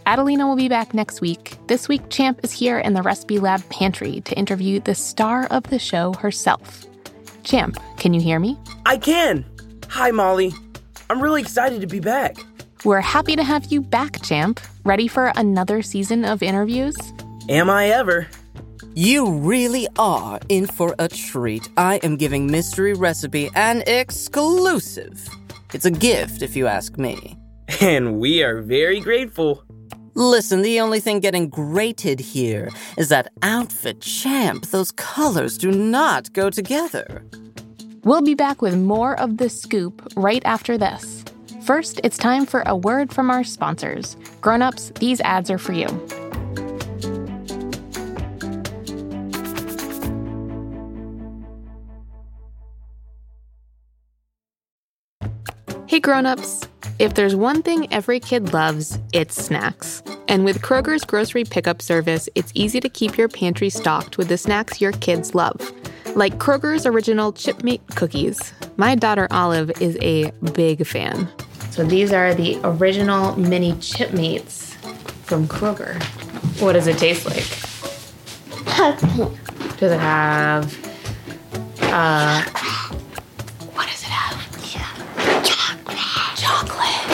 Adelina 0.06 0.46
will 0.46 0.56
be 0.56 0.68
back 0.68 0.94
next 0.94 1.20
week. 1.20 1.56
This 1.66 1.86
week, 1.88 2.08
Champ 2.08 2.40
is 2.42 2.50
here 2.50 2.78
in 2.78 2.94
the 2.94 3.02
Recipe 3.02 3.38
Lab 3.38 3.66
pantry 3.68 4.22
to 4.22 4.34
interview 4.36 4.80
the 4.80 4.94
star 4.94 5.46
of 5.46 5.62
the 5.64 5.78
show 5.78 6.14
herself. 6.14 6.86
Champ, 7.44 7.78
can 7.98 8.14
you 8.14 8.20
hear 8.20 8.40
me? 8.40 8.58
I 8.86 8.96
can. 8.96 9.44
Hi, 9.88 10.10
Molly. 10.10 10.52
I'm 11.10 11.20
really 11.20 11.42
excited 11.42 11.80
to 11.82 11.86
be 11.86 12.00
back. 12.00 12.38
We're 12.84 13.00
happy 13.00 13.34
to 13.34 13.42
have 13.42 13.72
you 13.72 13.80
back, 13.80 14.22
Champ. 14.22 14.60
Ready 14.84 15.08
for 15.08 15.32
another 15.34 15.82
season 15.82 16.24
of 16.24 16.44
interviews? 16.44 16.96
Am 17.48 17.68
I 17.68 17.88
ever? 17.88 18.28
You 18.94 19.32
really 19.32 19.88
are 19.98 20.38
in 20.48 20.66
for 20.68 20.94
a 21.00 21.08
treat. 21.08 21.68
I 21.76 21.96
am 22.04 22.16
giving 22.16 22.46
Mystery 22.46 22.94
Recipe 22.94 23.50
an 23.56 23.82
exclusive. 23.88 25.28
It's 25.74 25.86
a 25.86 25.90
gift, 25.90 26.40
if 26.40 26.54
you 26.54 26.68
ask 26.68 26.96
me. 26.98 27.36
And 27.80 28.20
we 28.20 28.44
are 28.44 28.62
very 28.62 29.00
grateful. 29.00 29.64
Listen, 30.14 30.62
the 30.62 30.80
only 30.80 31.00
thing 31.00 31.18
getting 31.18 31.48
grated 31.48 32.20
here 32.20 32.70
is 32.96 33.08
that 33.08 33.32
outfit 33.42 34.00
champ. 34.00 34.66
Those 34.66 34.92
colors 34.92 35.58
do 35.58 35.72
not 35.72 36.32
go 36.32 36.48
together. 36.48 37.24
We'll 38.04 38.22
be 38.22 38.34
back 38.34 38.62
with 38.62 38.76
more 38.76 39.18
of 39.18 39.36
the 39.36 39.48
scoop 39.48 40.12
right 40.16 40.42
after 40.44 40.78
this. 40.78 41.17
First, 41.68 42.00
it's 42.02 42.16
time 42.16 42.46
for 42.46 42.62
a 42.64 42.74
word 42.74 43.12
from 43.12 43.28
our 43.30 43.44
sponsors. 43.44 44.16
Grown-ups, 44.40 44.90
these 45.00 45.20
ads 45.20 45.50
are 45.50 45.58
for 45.58 45.74
you. 45.74 45.86
Hey 55.86 56.00
grown-ups, 56.00 56.66
if 56.98 57.12
there's 57.12 57.36
one 57.36 57.62
thing 57.62 57.92
every 57.92 58.18
kid 58.18 58.54
loves, 58.54 58.98
it's 59.12 59.34
snacks. 59.34 60.02
And 60.26 60.46
with 60.46 60.62
Kroger's 60.62 61.04
grocery 61.04 61.44
pickup 61.44 61.82
service, 61.82 62.30
it's 62.34 62.50
easy 62.54 62.80
to 62.80 62.88
keep 62.88 63.18
your 63.18 63.28
pantry 63.28 63.68
stocked 63.68 64.16
with 64.16 64.28
the 64.28 64.38
snacks 64.38 64.80
your 64.80 64.92
kids 64.92 65.34
love. 65.34 65.60
Like 66.16 66.38
Kroger's 66.38 66.86
original 66.86 67.30
Chipmate 67.34 67.86
cookies. 67.94 68.54
My 68.78 68.94
daughter 68.94 69.28
Olive 69.30 69.70
is 69.82 69.98
a 70.00 70.30
big 70.54 70.86
fan. 70.86 71.30
So 71.78 71.84
these 71.84 72.12
are 72.12 72.34
the 72.34 72.58
original 72.64 73.38
mini 73.38 73.72
Chipmates 73.74 74.74
from 75.22 75.46
Kroger. 75.46 76.02
What 76.60 76.72
does 76.72 76.88
it 76.88 76.98
taste 76.98 77.24
like? 77.24 77.46
Does 79.78 79.92
it 79.92 80.00
have 80.00 80.76
uh 81.82 82.42
what 83.74 83.86
does 83.86 84.02
it 84.02 84.08
have? 84.08 84.44
Yeah. 84.74 85.42
Chocolate. 85.44 85.98
Chocolate. 86.36 87.06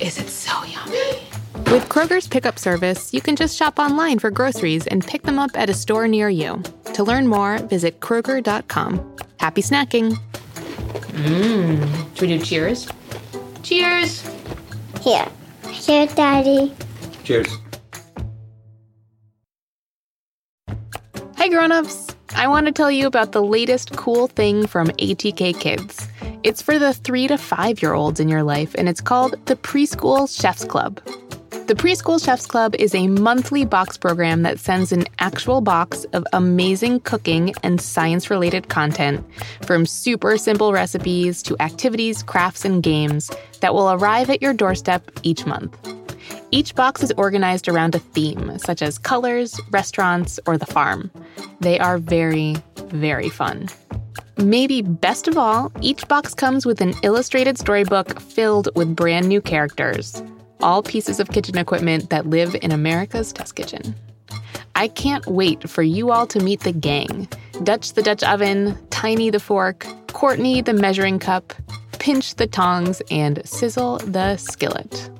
Is 0.00 0.16
it 0.16 0.30
so 0.30 0.64
yummy? 0.64 1.28
With 1.70 1.86
Kroger's 1.90 2.26
pickup 2.26 2.58
service, 2.58 3.12
you 3.12 3.20
can 3.20 3.36
just 3.36 3.54
shop 3.54 3.78
online 3.78 4.18
for 4.18 4.30
groceries 4.30 4.86
and 4.86 5.06
pick 5.06 5.24
them 5.24 5.38
up 5.38 5.50
at 5.52 5.68
a 5.68 5.74
store 5.74 6.08
near 6.08 6.30
you. 6.30 6.62
To 6.94 7.04
learn 7.04 7.26
more, 7.26 7.58
visit 7.58 8.00
Kroger.com. 8.00 9.16
Happy 9.36 9.60
snacking! 9.60 10.18
Mmm. 10.94 12.16
Should 12.16 12.28
we 12.28 12.38
do 12.38 12.44
cheers? 12.44 12.88
Cheers! 13.62 14.22
Here. 15.00 15.28
Here, 15.68 16.06
Daddy. 16.06 16.72
Cheers. 17.24 17.48
Hi, 21.36 21.48
grown-ups! 21.48 22.14
I 22.36 22.48
want 22.48 22.66
to 22.66 22.72
tell 22.72 22.90
you 22.90 23.06
about 23.06 23.32
the 23.32 23.42
latest 23.42 23.96
cool 23.96 24.28
thing 24.28 24.66
from 24.66 24.88
ATK 24.88 25.58
Kids. 25.60 26.08
It's 26.42 26.60
for 26.60 26.78
the 26.78 26.92
three 26.92 27.28
to 27.28 27.38
five 27.38 27.80
year 27.80 27.94
olds 27.94 28.20
in 28.20 28.28
your 28.28 28.42
life, 28.42 28.74
and 28.76 28.88
it's 28.88 29.00
called 29.00 29.36
the 29.46 29.56
Preschool 29.56 30.28
Chefs 30.28 30.64
Club. 30.64 31.00
The 31.66 31.74
Preschool 31.74 32.22
Chefs 32.22 32.44
Club 32.44 32.74
is 32.74 32.94
a 32.94 33.08
monthly 33.08 33.64
box 33.64 33.96
program 33.96 34.42
that 34.42 34.58
sends 34.58 34.92
an 34.92 35.04
actual 35.18 35.62
box 35.62 36.04
of 36.12 36.26
amazing 36.34 37.00
cooking 37.00 37.54
and 37.62 37.80
science 37.80 38.28
related 38.28 38.68
content, 38.68 39.24
from 39.62 39.86
super 39.86 40.36
simple 40.36 40.74
recipes 40.74 41.42
to 41.44 41.56
activities, 41.60 42.22
crafts, 42.22 42.66
and 42.66 42.82
games 42.82 43.30
that 43.62 43.72
will 43.72 43.90
arrive 43.90 44.28
at 44.28 44.42
your 44.42 44.52
doorstep 44.52 45.10
each 45.22 45.46
month. 45.46 45.74
Each 46.50 46.74
box 46.74 47.02
is 47.02 47.14
organized 47.16 47.66
around 47.66 47.94
a 47.94 47.98
theme, 47.98 48.58
such 48.58 48.82
as 48.82 48.98
colors, 48.98 49.58
restaurants, 49.70 50.38
or 50.46 50.58
the 50.58 50.66
farm. 50.66 51.10
They 51.60 51.78
are 51.78 51.96
very, 51.96 52.56
very 52.88 53.30
fun. 53.30 53.70
Maybe 54.36 54.82
best 54.82 55.28
of 55.28 55.38
all, 55.38 55.72
each 55.80 56.06
box 56.08 56.34
comes 56.34 56.66
with 56.66 56.82
an 56.82 56.92
illustrated 57.02 57.56
storybook 57.56 58.20
filled 58.20 58.68
with 58.74 58.94
brand 58.94 59.28
new 59.28 59.40
characters, 59.40 60.22
all 60.62 60.82
pieces 60.82 61.20
of 61.20 61.30
kitchen 61.30 61.58
equipment 61.58 62.10
that 62.10 62.26
live 62.26 62.56
in 62.62 62.72
America's 62.72 63.32
test 63.32 63.54
kitchen. 63.54 63.94
I 64.74 64.88
can't 64.88 65.26
wait 65.26 65.68
for 65.68 65.82
you 65.82 66.10
all 66.10 66.26
to 66.28 66.40
meet 66.40 66.60
the 66.60 66.72
gang 66.72 67.28
Dutch 67.62 67.92
the 67.92 68.02
Dutch 68.02 68.24
oven, 68.24 68.76
Tiny 68.90 69.30
the 69.30 69.38
fork, 69.38 69.86
Courtney 70.08 70.60
the 70.60 70.72
measuring 70.72 71.18
cup, 71.18 71.52
Pinch 71.98 72.34
the 72.34 72.46
tongs, 72.46 73.00
and 73.10 73.40
Sizzle 73.44 73.98
the 73.98 74.36
skillet. 74.36 75.10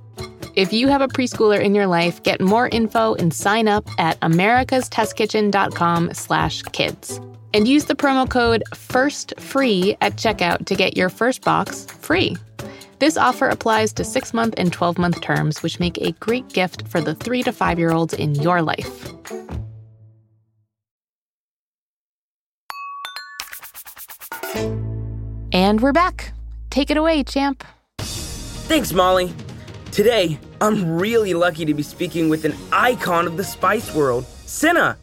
If 0.57 0.73
you 0.73 0.89
have 0.89 1.01
a 1.01 1.09
preschooler 1.09 1.61
in 1.61 1.75
your 1.75 1.87
life, 1.87 2.23
get 2.23 2.41
more 2.41 2.69
info 2.69 3.15
and 3.15 3.35
sign 3.35 3.67
up 3.67 3.89
at 3.99 4.21
americastestkitchen.com 4.21 6.15
slash 6.15 6.63
kids. 6.63 7.21
And 7.53 7.67
use 7.69 7.85
the 7.85 7.95
promo 7.95 8.29
code 8.29 8.65
FIRSTFREE 8.73 9.97
at 10.01 10.17
checkout 10.17 10.67
to 10.67 10.75
get 10.75 10.97
your 10.97 11.09
first 11.09 11.43
box 11.43 11.87
free. 11.87 12.37
This 13.05 13.19
offer 13.19 13.51
applies 13.51 13.93
to 13.97 14.03
six 14.03 14.33
month 14.33 14.55
and 14.57 14.73
12 14.73 14.97
month 14.97 15.21
terms, 15.21 15.63
which 15.63 15.79
make 15.79 15.99
a 15.99 16.13
great 16.13 16.49
gift 16.49 16.89
for 16.89 17.03
the 17.03 17.15
three 17.15 17.43
to 17.43 17.53
five 17.53 17.79
year 17.79 17.93
olds 17.93 18.15
in 18.15 18.35
your 18.37 18.63
life. 18.63 19.13
And 25.53 25.83
we're 25.83 25.93
back. 25.93 26.33
Take 26.71 26.91
it 26.91 26.97
away, 26.97 27.25
champ. 27.25 27.63
Thanks, 27.99 28.95
Molly. 28.95 29.35
Today, 29.93 30.39
I'm 30.63 30.99
really 30.99 31.35
lucky 31.35 31.67
to 31.67 31.75
be 31.75 31.83
speaking 31.83 32.31
with 32.31 32.47
an 32.47 32.55
icon 32.73 33.27
of 33.27 33.37
the 33.37 33.45
spice 33.45 33.95
world, 33.95 34.25
Cinna. 34.47 34.97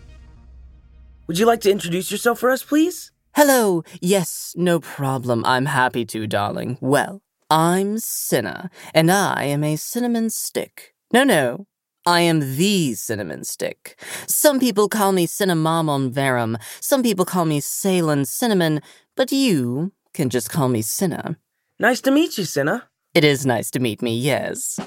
would 1.28 1.38
you 1.38 1.46
like 1.46 1.62
to 1.62 1.70
introduce 1.70 2.10
yourself 2.10 2.40
for 2.40 2.50
us, 2.50 2.64
please? 2.64 3.12
Hello. 3.36 3.84
Yes, 4.02 4.56
no 4.58 4.80
problem. 4.80 5.46
I'm 5.46 5.68
happy 5.68 6.04
to, 6.06 6.26
darling. 6.26 6.80
Well, 6.82 7.22
I'm 7.52 7.98
Cinna, 7.98 8.70
and 8.94 9.12
I 9.12 9.44
am 9.44 9.62
a 9.62 9.76
cinnamon 9.76 10.30
stick. 10.30 10.94
No, 11.12 11.26
no. 11.26 11.68
I 12.06 12.22
am 12.22 12.56
the 12.56 12.94
cinnamon 12.94 13.44
stick. 13.44 14.02
Some 14.26 14.58
people 14.58 14.88
call 14.88 15.12
me 15.12 15.28
Cinnamomum 15.28 16.12
verum. 16.12 16.58
Some 16.80 17.04
people 17.04 17.26
call 17.26 17.44
me 17.44 17.60
Ceylon 17.60 18.24
cinnamon, 18.24 18.80
but 19.18 19.34
you 19.34 19.92
can 20.14 20.30
just 20.30 20.50
call 20.50 20.70
me 20.70 20.82
Cinna. 20.82 21.36
Nice 21.78 22.00
to 22.02 22.12
meet 22.12 22.38
you, 22.38 22.46
Cinna. 22.46 22.88
It 23.14 23.26
is 23.26 23.46
nice 23.46 23.70
to 23.72 23.82
meet 23.82 24.02
me, 24.02 24.18
yes. 24.18 24.80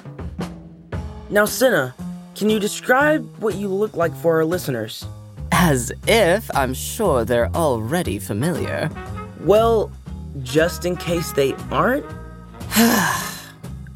Now, 1.29 1.45
Cinna, 1.45 1.93
can 2.33 2.49
you 2.49 2.59
describe 2.59 3.23
what 3.37 3.53
you 3.53 3.67
look 3.67 3.95
like 3.95 4.15
for 4.15 4.37
our 4.37 4.45
listeners? 4.45 5.05
As 5.51 5.91
if 6.07 6.49
I'm 6.57 6.73
sure 6.73 7.25
they're 7.25 7.55
already 7.55 8.17
familiar. 8.17 8.89
Well, 9.41 9.91
just 10.41 10.85
in 10.85 10.95
case 10.95 11.31
they 11.31 11.53
aren't? 11.69 12.24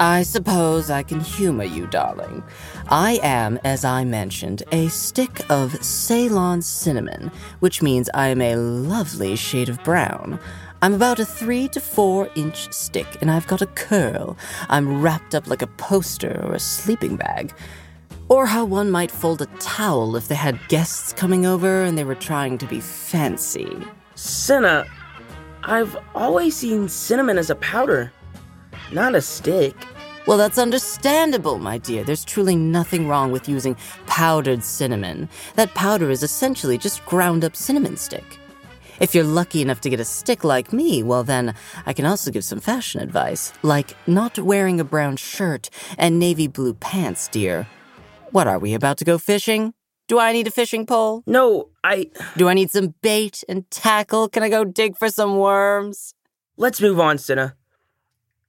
I 0.00 0.22
suppose 0.22 0.88
I 0.88 1.02
can 1.02 1.20
humor 1.20 1.64
you, 1.64 1.86
darling. 1.88 2.42
I 2.88 3.20
am, 3.22 3.58
as 3.64 3.84
I 3.84 4.04
mentioned, 4.04 4.62
a 4.72 4.88
stick 4.88 5.42
of 5.50 5.84
Ceylon 5.84 6.62
cinnamon, 6.62 7.30
which 7.58 7.82
means 7.82 8.08
I 8.14 8.28
am 8.28 8.40
a 8.40 8.56
lovely 8.56 9.36
shade 9.36 9.68
of 9.68 9.82
brown. 9.84 10.40
I'm 10.82 10.94
about 10.94 11.18
a 11.18 11.26
three 11.26 11.68
to 11.68 11.80
four 11.80 12.30
inch 12.34 12.72
stick, 12.72 13.06
and 13.20 13.30
I've 13.30 13.46
got 13.46 13.60
a 13.60 13.66
curl. 13.66 14.38
I'm 14.70 15.02
wrapped 15.02 15.34
up 15.34 15.46
like 15.46 15.60
a 15.60 15.66
poster 15.66 16.40
or 16.42 16.54
a 16.54 16.60
sleeping 16.60 17.16
bag. 17.16 17.52
Or 18.30 18.46
how 18.46 18.64
one 18.64 18.90
might 18.90 19.10
fold 19.10 19.42
a 19.42 19.46
towel 19.58 20.16
if 20.16 20.28
they 20.28 20.36
had 20.36 20.68
guests 20.68 21.12
coming 21.12 21.44
over 21.44 21.82
and 21.82 21.98
they 21.98 22.04
were 22.04 22.14
trying 22.14 22.56
to 22.58 22.66
be 22.66 22.80
fancy. 22.80 23.76
Cinna, 24.14 24.86
I've 25.64 25.96
always 26.14 26.56
seen 26.56 26.88
cinnamon 26.88 27.36
as 27.36 27.50
a 27.50 27.56
powder, 27.56 28.12
not 28.92 29.14
a 29.14 29.20
stick. 29.20 29.74
Well, 30.26 30.38
that's 30.38 30.58
understandable, 30.58 31.58
my 31.58 31.78
dear. 31.78 32.04
There's 32.04 32.24
truly 32.24 32.54
nothing 32.54 33.08
wrong 33.08 33.32
with 33.32 33.48
using 33.48 33.76
powdered 34.06 34.62
cinnamon. 34.62 35.28
That 35.56 35.74
powder 35.74 36.10
is 36.10 36.22
essentially 36.22 36.78
just 36.78 37.04
ground 37.06 37.44
up 37.44 37.56
cinnamon 37.56 37.96
stick. 37.96 38.38
If 39.00 39.14
you're 39.14 39.24
lucky 39.24 39.62
enough 39.62 39.80
to 39.80 39.90
get 39.90 39.98
a 39.98 40.04
stick 40.04 40.44
like 40.44 40.74
me, 40.74 41.02
well, 41.02 41.24
then 41.24 41.54
I 41.86 41.94
can 41.94 42.04
also 42.04 42.30
give 42.30 42.44
some 42.44 42.60
fashion 42.60 43.00
advice, 43.00 43.52
like 43.62 43.96
not 44.06 44.38
wearing 44.38 44.78
a 44.78 44.84
brown 44.84 45.16
shirt 45.16 45.70
and 45.96 46.18
navy 46.18 46.46
blue 46.48 46.74
pants, 46.74 47.26
dear. 47.28 47.66
What 48.30 48.46
are 48.46 48.58
we 48.58 48.74
about 48.74 48.98
to 48.98 49.04
go 49.04 49.16
fishing? 49.16 49.72
Do 50.06 50.18
I 50.18 50.32
need 50.32 50.46
a 50.46 50.50
fishing 50.50 50.86
pole? 50.86 51.22
No, 51.26 51.70
I. 51.82 52.10
Do 52.36 52.48
I 52.48 52.54
need 52.54 52.70
some 52.70 52.94
bait 53.00 53.42
and 53.48 53.70
tackle? 53.70 54.28
Can 54.28 54.42
I 54.42 54.48
go 54.48 54.64
dig 54.64 54.98
for 54.98 55.08
some 55.08 55.36
worms? 55.36 56.14
Let's 56.56 56.80
move 56.80 57.00
on, 57.00 57.16
Cinna. 57.16 57.56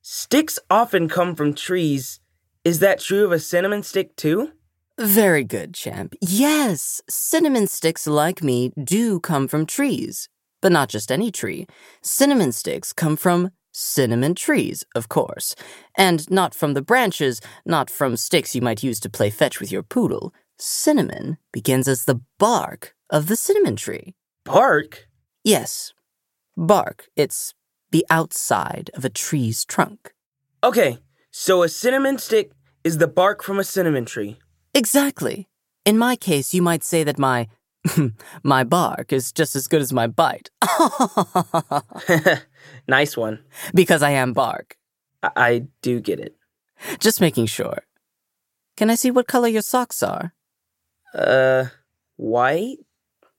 Sticks 0.01 0.57
often 0.69 1.07
come 1.07 1.35
from 1.35 1.53
trees. 1.53 2.19
Is 2.63 2.79
that 2.79 2.99
true 2.99 3.23
of 3.23 3.31
a 3.31 3.39
cinnamon 3.39 3.83
stick, 3.83 4.15
too? 4.15 4.51
Very 4.99 5.43
good, 5.43 5.75
champ. 5.75 6.15
Yes, 6.21 7.01
cinnamon 7.07 7.67
sticks 7.67 8.07
like 8.07 8.41
me 8.41 8.71
do 8.83 9.19
come 9.19 9.47
from 9.47 9.65
trees. 9.65 10.27
But 10.59 10.71
not 10.71 10.89
just 10.89 11.11
any 11.11 11.31
tree. 11.31 11.67
Cinnamon 12.01 12.51
sticks 12.51 12.93
come 12.93 13.15
from 13.15 13.51
cinnamon 13.71 14.33
trees, 14.33 14.83
of 14.95 15.07
course. 15.07 15.55
And 15.95 16.29
not 16.31 16.55
from 16.55 16.73
the 16.73 16.81
branches, 16.81 17.39
not 17.65 17.89
from 17.89 18.17
sticks 18.17 18.55
you 18.55 18.61
might 18.61 18.83
use 18.83 18.99
to 19.01 19.09
play 19.09 19.29
fetch 19.29 19.59
with 19.59 19.71
your 19.71 19.83
poodle. 19.83 20.33
Cinnamon 20.57 21.37
begins 21.51 21.87
as 21.87 22.05
the 22.05 22.21
bark 22.39 22.95
of 23.09 23.27
the 23.27 23.35
cinnamon 23.35 23.75
tree. 23.75 24.15
Bark? 24.45 25.07
Yes, 25.43 25.93
bark. 26.57 27.07
It's 27.15 27.53
the 27.91 28.05
outside 28.09 28.89
of 28.93 29.05
a 29.05 29.09
tree's 29.09 29.65
trunk. 29.65 30.13
Okay, 30.63 30.99
so 31.31 31.63
a 31.63 31.69
cinnamon 31.69 32.17
stick 32.17 32.51
is 32.83 32.97
the 32.97 33.07
bark 33.07 33.43
from 33.43 33.59
a 33.59 33.63
cinnamon 33.63 34.05
tree. 34.05 34.39
Exactly. 34.73 35.47
In 35.85 35.97
my 35.97 36.15
case, 36.15 36.53
you 36.53 36.61
might 36.61 36.83
say 36.83 37.03
that 37.03 37.19
my 37.19 37.47
my 38.43 38.63
bark 38.63 39.11
is 39.11 39.31
just 39.31 39.55
as 39.55 39.67
good 39.67 39.81
as 39.81 39.91
my 39.91 40.07
bite. 40.07 40.49
nice 42.87 43.17
one. 43.17 43.39
Because 43.73 44.03
I 44.03 44.11
am 44.11 44.33
bark. 44.33 44.77
I-, 45.23 45.31
I 45.35 45.63
do 45.81 45.99
get 45.99 46.19
it. 46.19 46.35
Just 46.99 47.21
making 47.21 47.47
sure. 47.47 47.79
Can 48.77 48.89
I 48.89 48.95
see 48.95 49.11
what 49.11 49.27
color 49.27 49.47
your 49.47 49.61
socks 49.61 50.01
are? 50.01 50.33
Uh, 51.13 51.65
white? 52.15 52.77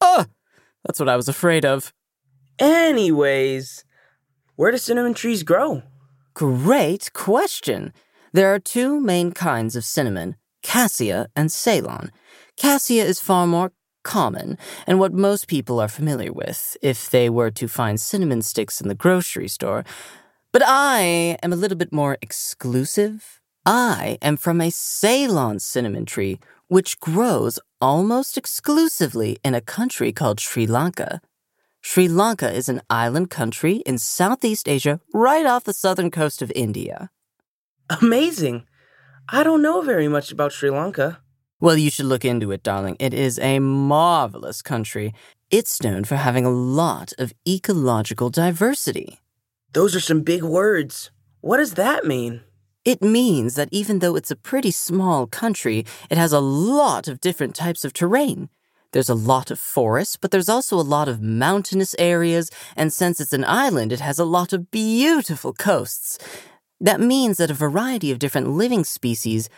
Oh, 0.01 0.27
that's 0.85 1.01
what 1.01 1.09
I 1.09 1.17
was 1.17 1.29
afraid 1.29 1.65
of. 1.65 1.93
Anyways, 2.59 3.85
where 4.57 4.71
do 4.71 4.79
cinnamon 4.79 5.15
trees 5.15 5.43
grow? 5.43 5.83
Great 6.35 7.13
question. 7.13 7.93
There 8.33 8.53
are 8.53 8.59
two 8.59 9.01
main 9.01 9.33
kinds 9.33 9.77
of 9.77 9.85
cinnamon 9.85 10.37
cassia 10.63 11.29
and 11.35 11.51
Ceylon. 11.51 12.13
Cassia 12.57 13.05
is 13.05 13.21
far 13.21 13.47
more 13.47 13.73
common 14.05 14.59
and 14.87 14.99
what 14.99 15.13
most 15.13 15.49
people 15.49 15.81
are 15.81 15.89
familiar 15.89 16.33
with 16.33 16.77
if 16.83 17.11
they 17.11 17.29
were 17.29 17.51
to 17.51 17.69
find 17.69 18.01
cinnamon 18.01 18.43
sticks 18.43 18.81
in 18.81 18.89
the 18.89 18.95
grocery 18.95 19.49
store. 19.49 19.85
But 20.53 20.63
I 20.65 21.37
am 21.43 21.53
a 21.53 21.57
little 21.57 21.77
bit 21.77 21.93
more 21.93 22.19
exclusive. 22.21 23.41
I 23.65 24.19
am 24.21 24.37
from 24.37 24.61
a 24.61 24.71
Ceylon 24.71 25.61
cinnamon 25.61 26.05
tree, 26.05 26.41
which 26.69 27.01
grows 27.01 27.59
almost 27.81 28.37
exclusively 28.37 29.39
in 29.45 29.55
a 29.55 29.61
country 29.61 30.13
called 30.13 30.41
Sri 30.41 30.67
Lanka. 30.67 31.21
Sri 31.85 32.07
Lanka 32.07 32.51
is 32.51 32.69
an 32.69 32.81
island 32.89 33.29
country 33.29 33.79
in 33.85 33.99
Southeast 33.99 34.69
Asia, 34.69 35.01
right 35.13 35.45
off 35.45 35.65
the 35.65 35.75
southern 35.75 36.13
coast 36.13 36.41
of 36.41 36.53
India. 36.55 37.11
Amazing. 38.01 38.67
I 39.29 39.43
don't 39.43 39.63
know 39.63 39.83
very 39.83 40.07
much 40.07 40.31
about 40.31 40.53
Sri 40.53 40.71
Lanka. 40.71 41.21
Well, 41.61 41.77
you 41.77 41.91
should 41.91 42.07
look 42.07 42.25
into 42.25 42.53
it, 42.53 42.63
darling. 42.63 42.97
It 43.01 43.13
is 43.13 43.39
a 43.41 43.59
marvelous 43.59 44.63
country. 44.63 45.13
It's 45.51 45.83
known 45.83 46.05
for 46.05 46.17
having 46.17 46.47
a 46.47 46.51
lot 46.51 47.13
of 47.19 47.33
ecological 47.47 48.31
diversity. 48.31 49.19
Those 49.73 49.97
are 49.97 50.01
some 50.01 50.23
big 50.23 50.45
words. 50.45 51.11
What 51.41 51.57
does 51.57 51.75
that 51.75 52.05
mean? 52.05 52.43
It 52.85 53.03
means 53.03 53.57
that 53.57 53.69
even 53.73 53.99
though 53.99 54.15
it's 54.15 54.31
a 54.31 54.37
pretty 54.37 54.71
small 54.71 55.27
country, 55.27 55.85
it 56.09 56.17
has 56.17 56.33
a 56.33 56.41
lot 56.41 57.09
of 57.09 57.21
different 57.21 57.57
types 57.57 57.85
of 57.85 57.93
terrain. 57.93 58.51
There's 58.93 59.09
a 59.09 59.15
lot 59.15 59.51
of 59.51 59.59
forests, 59.59 60.17
but 60.17 60.31
there's 60.31 60.49
also 60.49 60.79
a 60.79 60.83
lot 60.83 61.09
of 61.09 61.23
mountainous 61.23 61.95
areas, 61.99 62.51
and 62.77 62.93
since 62.93 63.21
it's 63.21 63.33
an 63.33 63.45
island, 63.45 63.93
it 63.93 64.01
has 64.01 64.19
a 64.19 64.25
lot 64.25 64.53
of 64.53 64.71
beautiful 64.71 65.53
coasts. 65.55 66.19
That 66.81 67.01
means 67.01 67.39
that 67.39 67.51
a 67.51 67.55
variety 67.55 68.11
of 68.11 68.19
different 68.19 68.51
living 68.51 68.85
species, 68.85 69.49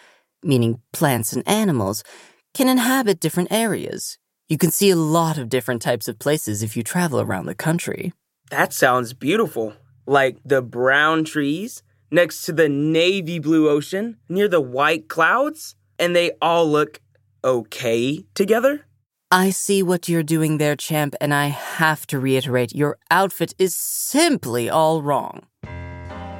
meaning 0.42 0.80
plants 0.92 1.32
and 1.32 1.46
animals, 1.48 2.04
can 2.52 2.68
inhabit 2.68 3.18
different 3.18 3.50
areas. 3.50 4.18
You 4.48 4.58
can 4.58 4.70
see 4.70 4.90
a 4.90 4.96
lot 4.96 5.38
of 5.38 5.48
different 5.48 5.82
types 5.82 6.06
of 6.06 6.18
places 6.18 6.62
if 6.62 6.76
you 6.76 6.82
travel 6.82 7.20
around 7.20 7.46
the 7.46 7.54
country. 7.54 8.12
That 8.50 8.72
sounds 8.72 9.14
beautiful. 9.14 9.72
Like 10.06 10.36
the 10.44 10.62
brown 10.62 11.24
trees 11.24 11.82
next 12.10 12.42
to 12.42 12.52
the 12.52 12.68
navy 12.68 13.40
blue 13.40 13.68
ocean 13.68 14.18
near 14.28 14.46
the 14.46 14.60
white 14.60 15.08
clouds, 15.08 15.74
and 15.98 16.14
they 16.14 16.32
all 16.40 16.70
look 16.70 17.00
okay 17.42 18.24
together? 18.34 18.86
I 19.34 19.50
see 19.50 19.82
what 19.82 20.08
you're 20.08 20.22
doing 20.22 20.58
there, 20.58 20.76
champ, 20.76 21.16
and 21.20 21.34
I 21.34 21.46
have 21.48 22.06
to 22.06 22.20
reiterate 22.20 22.72
your 22.72 22.98
outfit 23.10 23.52
is 23.58 23.74
simply 23.74 24.70
all 24.70 25.02
wrong. 25.02 25.42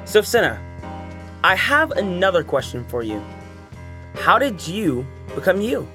So, 0.05 0.21
Cinna, 0.21 0.57
I 1.43 1.55
have 1.55 1.91
another 1.91 2.41
question 2.41 2.85
for 2.85 3.03
you. 3.03 3.21
How 4.13 4.39
did 4.39 4.65
you 4.65 5.05
become 5.35 5.59
you? 5.59 5.85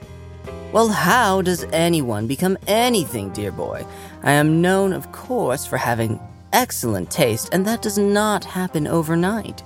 Well, 0.73 0.89
how 0.89 1.41
does 1.41 1.65
anyone 1.73 2.27
become 2.27 2.59
anything, 2.67 3.31
dear 3.31 3.51
boy? 3.51 3.87
I 4.23 4.33
am 4.33 4.61
known, 4.61 4.93
of 4.93 5.11
course, 5.11 5.65
for 5.65 5.79
having 5.79 6.21
excellent 6.53 7.11
taste, 7.11 7.49
and 7.51 7.67
that 7.67 7.81
does 7.81 7.97
not 7.97 8.45
happen 8.45 8.87
overnight. 8.87 9.63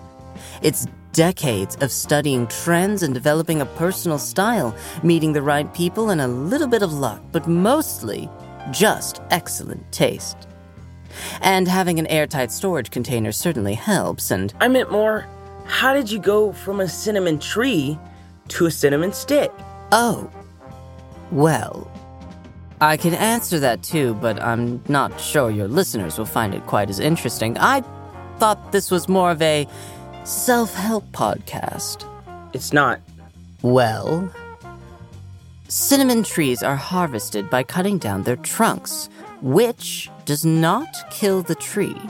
It's 0.63 0.87
decades 1.15 1.77
of 1.81 1.91
studying 1.91 2.47
trends 2.49 3.03
and 3.03 3.15
developing 3.15 3.63
a 3.63 3.67
personal 3.67 4.19
style, 4.19 4.77
meeting 5.03 5.33
the 5.33 5.41
right 5.41 5.73
people, 5.73 6.11
and 6.11 6.21
a 6.21 6.29
little 6.29 6.69
bit 6.69 6.83
of 6.83 6.93
luck, 6.93 7.23
but 7.33 7.49
mostly 7.49 8.29
just 8.71 9.23
excellent 9.31 9.91
taste. 9.91 10.47
And 11.41 11.67
having 11.67 11.99
an 11.99 12.07
airtight 12.09 12.53
storage 12.53 12.91
container 12.91 13.33
certainly 13.33 13.75
helps, 13.75 14.31
and 14.31 14.53
I 14.61 14.69
meant 14.69 14.93
more, 14.93 15.27
how 15.65 15.95
did 15.95 16.11
you 16.11 16.19
go 16.19 16.53
from 16.53 16.81
a 16.81 16.89
cinnamon 16.89 17.39
tree 17.39 17.99
to 18.49 18.67
a 18.67 18.71
cinnamon 18.71 19.13
stick? 19.15 19.51
oh, 19.95 20.29
well. 21.31 21.91
I 22.81 22.97
can 22.97 23.15
answer 23.15 23.61
that 23.61 23.83
too, 23.83 24.15
but 24.15 24.43
I'm 24.43 24.83
not 24.89 25.19
sure 25.21 25.51
your 25.51 25.69
listeners 25.69 26.19
will 26.19 26.27
find 26.27 26.55
it 26.55 26.67
quite 26.67 26.91
as 26.91 26.99
interesting. 26.99 27.57
I 27.59 27.83
thought 28.39 28.73
this 28.73 28.91
was 28.91 29.09
more 29.09 29.31
of 29.31 29.41
a 29.41 29.67
self 30.25 30.75
help 30.75 31.05
podcast. 31.13 32.05
It's 32.53 32.73
not. 32.73 33.01
Well, 33.63 34.31
Cinnamon 35.69 36.23
trees 36.23 36.63
are 36.63 36.77
harvested 36.77 37.51
by 37.51 37.63
cutting 37.63 37.99
down 37.99 38.23
their 38.23 38.37
trunks, 38.37 39.09
which 39.41 40.11
does 40.25 40.45
not 40.45 40.87
kill 41.11 41.43
the 41.43 41.55
tree, 41.55 42.01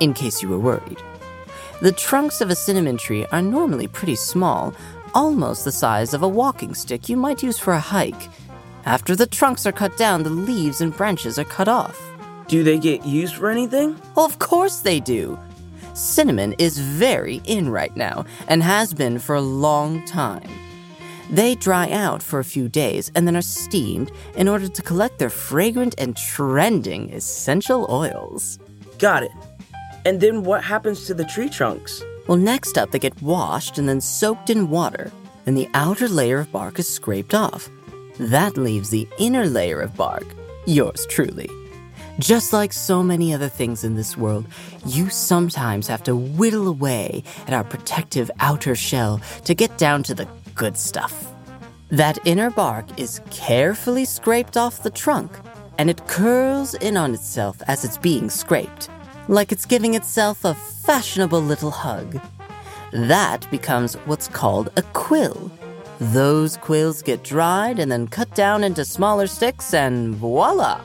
in 0.00 0.14
case 0.14 0.42
you 0.42 0.48
were 0.48 0.58
worried. 0.58 0.98
The 1.80 1.92
trunks 1.92 2.40
of 2.40 2.50
a 2.50 2.54
cinnamon 2.54 2.98
tree 2.98 3.26
are 3.32 3.42
normally 3.42 3.88
pretty 3.88 4.16
small, 4.16 4.74
almost 5.14 5.64
the 5.64 5.72
size 5.72 6.14
of 6.14 6.22
a 6.22 6.28
walking 6.28 6.74
stick 6.74 7.08
you 7.08 7.16
might 7.16 7.42
use 7.42 7.58
for 7.58 7.72
a 7.72 7.80
hike. 7.80 8.28
After 8.84 9.16
the 9.16 9.26
trunks 9.26 9.66
are 9.66 9.72
cut 9.72 9.96
down, 9.96 10.22
the 10.22 10.30
leaves 10.30 10.80
and 10.80 10.96
branches 10.96 11.38
are 11.38 11.44
cut 11.44 11.68
off. 11.68 11.98
Do 12.48 12.62
they 12.62 12.78
get 12.78 13.04
used 13.04 13.36
for 13.36 13.50
anything? 13.50 14.00
Well, 14.14 14.26
of 14.26 14.38
course 14.38 14.80
they 14.80 15.00
do. 15.00 15.38
Cinnamon 15.94 16.54
is 16.58 16.78
very 16.78 17.40
in 17.44 17.68
right 17.68 17.94
now 17.96 18.24
and 18.48 18.62
has 18.62 18.94
been 18.94 19.18
for 19.18 19.34
a 19.34 19.40
long 19.40 20.04
time. 20.06 20.48
They 21.30 21.54
dry 21.54 21.90
out 21.90 22.22
for 22.22 22.40
a 22.40 22.44
few 22.44 22.68
days 22.68 23.12
and 23.14 23.26
then 23.26 23.36
are 23.36 23.42
steamed 23.42 24.10
in 24.36 24.48
order 24.48 24.68
to 24.68 24.82
collect 24.82 25.18
their 25.18 25.30
fragrant 25.30 25.94
and 25.98 26.16
trending 26.16 27.12
essential 27.12 27.86
oils. 27.88 28.58
Got 28.98 29.22
it. 29.22 29.32
And 30.04 30.20
then 30.20 30.42
what 30.42 30.64
happens 30.64 31.06
to 31.06 31.14
the 31.14 31.24
tree 31.24 31.48
trunks? 31.48 32.02
Well, 32.26 32.38
next 32.38 32.78
up, 32.78 32.90
they 32.90 32.98
get 32.98 33.20
washed 33.22 33.78
and 33.78 33.88
then 33.88 34.00
soaked 34.00 34.50
in 34.50 34.70
water, 34.70 35.10
Then 35.44 35.54
the 35.54 35.68
outer 35.74 36.08
layer 36.08 36.38
of 36.38 36.52
bark 36.52 36.78
is 36.78 36.88
scraped 36.88 37.34
off. 37.34 37.68
That 38.18 38.56
leaves 38.56 38.90
the 38.90 39.08
inner 39.18 39.46
layer 39.46 39.80
of 39.80 39.96
bark, 39.96 40.26
yours 40.66 41.06
truly. 41.08 41.48
Just 42.20 42.52
like 42.52 42.74
so 42.74 43.02
many 43.02 43.32
other 43.32 43.48
things 43.48 43.82
in 43.82 43.96
this 43.96 44.14
world, 44.14 44.44
you 44.84 45.08
sometimes 45.08 45.86
have 45.86 46.02
to 46.02 46.14
whittle 46.14 46.68
away 46.68 47.24
at 47.46 47.54
our 47.54 47.64
protective 47.64 48.30
outer 48.40 48.74
shell 48.74 49.22
to 49.46 49.54
get 49.54 49.78
down 49.78 50.02
to 50.02 50.14
the 50.14 50.28
good 50.54 50.76
stuff. 50.76 51.32
That 51.88 52.18
inner 52.26 52.50
bark 52.50 53.00
is 53.00 53.22
carefully 53.30 54.04
scraped 54.04 54.58
off 54.58 54.82
the 54.82 54.90
trunk, 54.90 55.32
and 55.78 55.88
it 55.88 56.06
curls 56.08 56.74
in 56.74 56.98
on 56.98 57.14
itself 57.14 57.62
as 57.66 57.86
it's 57.86 57.96
being 57.96 58.28
scraped, 58.28 58.90
like 59.28 59.50
it's 59.50 59.64
giving 59.64 59.94
itself 59.94 60.44
a 60.44 60.52
fashionable 60.52 61.40
little 61.40 61.70
hug. 61.70 62.20
That 62.92 63.50
becomes 63.50 63.94
what's 64.04 64.28
called 64.28 64.68
a 64.76 64.82
quill. 64.92 65.50
Those 66.00 66.58
quills 66.58 67.00
get 67.00 67.24
dried 67.24 67.78
and 67.78 67.90
then 67.90 68.08
cut 68.08 68.34
down 68.34 68.62
into 68.62 68.84
smaller 68.84 69.26
sticks, 69.26 69.72
and 69.72 70.14
voila! 70.16 70.84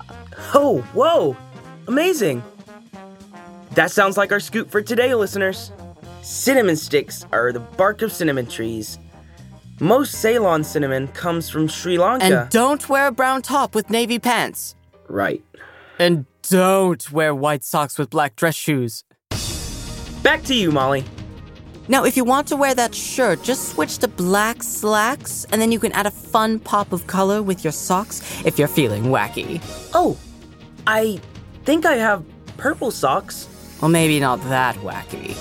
Oh, 0.57 0.79
whoa! 0.93 1.35
Amazing! 1.87 2.41
That 3.73 3.91
sounds 3.91 4.15
like 4.15 4.31
our 4.31 4.39
scoop 4.39 4.71
for 4.71 4.81
today, 4.81 5.13
listeners. 5.13 5.71
Cinnamon 6.21 6.77
sticks 6.77 7.25
are 7.31 7.51
the 7.51 7.59
bark 7.59 8.01
of 8.01 8.11
cinnamon 8.11 8.47
trees. 8.47 8.97
Most 9.81 10.13
Ceylon 10.13 10.63
cinnamon 10.63 11.09
comes 11.09 11.49
from 11.49 11.67
Sri 11.67 11.97
Lanka. 11.97 12.25
And 12.25 12.49
don't 12.49 12.87
wear 12.87 13.07
a 13.07 13.11
brown 13.11 13.41
top 13.41 13.75
with 13.75 13.89
navy 13.89 14.17
pants. 14.17 14.75
right. 15.09 15.43
And 15.99 16.25
don't 16.49 17.11
wear 17.11 17.33
white 17.33 17.63
socks 17.63 17.97
with 17.97 18.09
black 18.09 18.35
dress 18.35 18.55
shoes. 18.55 19.03
Back 20.23 20.43
to 20.43 20.53
you, 20.53 20.71
Molly. 20.71 21.05
Now, 21.87 22.03
if 22.03 22.17
you 22.17 22.23
want 22.23 22.47
to 22.47 22.55
wear 22.55 22.73
that 22.75 22.93
shirt, 22.95 23.43
just 23.43 23.69
switch 23.69 23.99
to 23.99 24.07
black 24.07 24.61
slacks, 24.63 25.45
and 25.51 25.61
then 25.61 25.71
you 25.71 25.79
can 25.79 25.91
add 25.93 26.05
a 26.05 26.11
fun 26.11 26.59
pop 26.59 26.91
of 26.93 27.07
color 27.07 27.41
with 27.43 27.63
your 27.63 27.71
socks 27.73 28.21
if 28.45 28.57
you're 28.59 28.67
feeling 28.67 29.03
wacky. 29.05 29.61
Oh, 29.93 30.17
I 30.87 31.19
think 31.63 31.85
I 31.85 31.95
have 31.95 32.23
purple 32.57 32.91
socks. 32.91 33.47
Well, 33.81 33.89
maybe 33.89 34.19
not 34.19 34.41
that 34.43 34.75
wacky. 34.77 35.35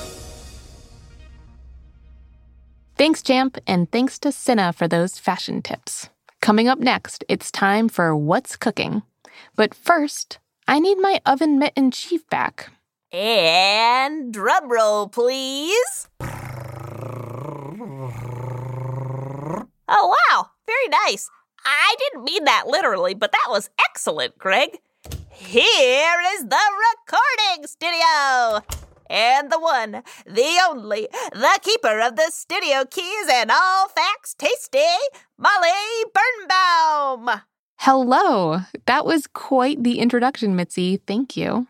Thanks, 2.96 3.22
Champ, 3.22 3.58
and 3.66 3.90
thanks 3.90 4.18
to 4.20 4.30
Cinna 4.32 4.72
for 4.72 4.86
those 4.86 5.18
fashion 5.18 5.62
tips. 5.62 6.08
Coming 6.40 6.68
up 6.68 6.78
next, 6.78 7.24
it's 7.28 7.50
time 7.50 7.88
for 7.88 8.14
What's 8.16 8.56
Cooking. 8.56 9.02
But 9.56 9.74
first, 9.74 10.38
I 10.68 10.78
need 10.78 10.98
my 10.98 11.20
oven 11.26 11.58
mitt 11.58 11.72
in 11.76 11.90
chief 11.90 12.28
back. 12.28 12.70
And 13.12 14.32
drum 14.32 14.70
roll, 14.70 15.08
please. 15.08 16.08
Oh, 19.88 20.16
wow. 20.30 20.50
Very 20.66 20.88
nice. 21.06 21.28
I 21.64 21.94
didn't 21.98 22.24
mean 22.24 22.44
that 22.44 22.66
literally, 22.66 23.14
but 23.14 23.32
that 23.32 23.46
was 23.48 23.70
excellent, 23.88 24.38
Greg. 24.38 24.78
Here 25.36 26.14
is 26.34 26.44
the 26.44 26.56
recording 27.10 27.66
studio. 27.66 28.64
And 29.10 29.50
the 29.50 29.58
one, 29.58 30.04
the 30.24 30.60
only, 30.68 31.08
the 31.32 31.58
keeper 31.60 31.98
of 31.98 32.14
the 32.14 32.30
studio 32.30 32.84
keys 32.84 33.26
and 33.28 33.50
all 33.50 33.88
facts 33.88 34.34
tasty, 34.38 34.78
Molly 35.36 35.70
Birnbaum. 36.14 37.40
Hello! 37.78 38.60
That 38.86 39.04
was 39.04 39.26
quite 39.26 39.82
the 39.82 39.98
introduction, 39.98 40.54
Mitzi. 40.54 40.98
Thank 40.98 41.36
you. 41.36 41.66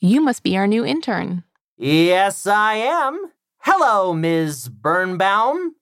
You 0.00 0.20
must 0.20 0.44
be 0.44 0.56
our 0.56 0.68
new 0.68 0.86
intern. 0.86 1.42
Yes, 1.76 2.46
I 2.46 2.74
am. 2.74 3.32
Hello, 3.62 4.14
Ms. 4.14 4.68
Birnbaum. 4.68 5.74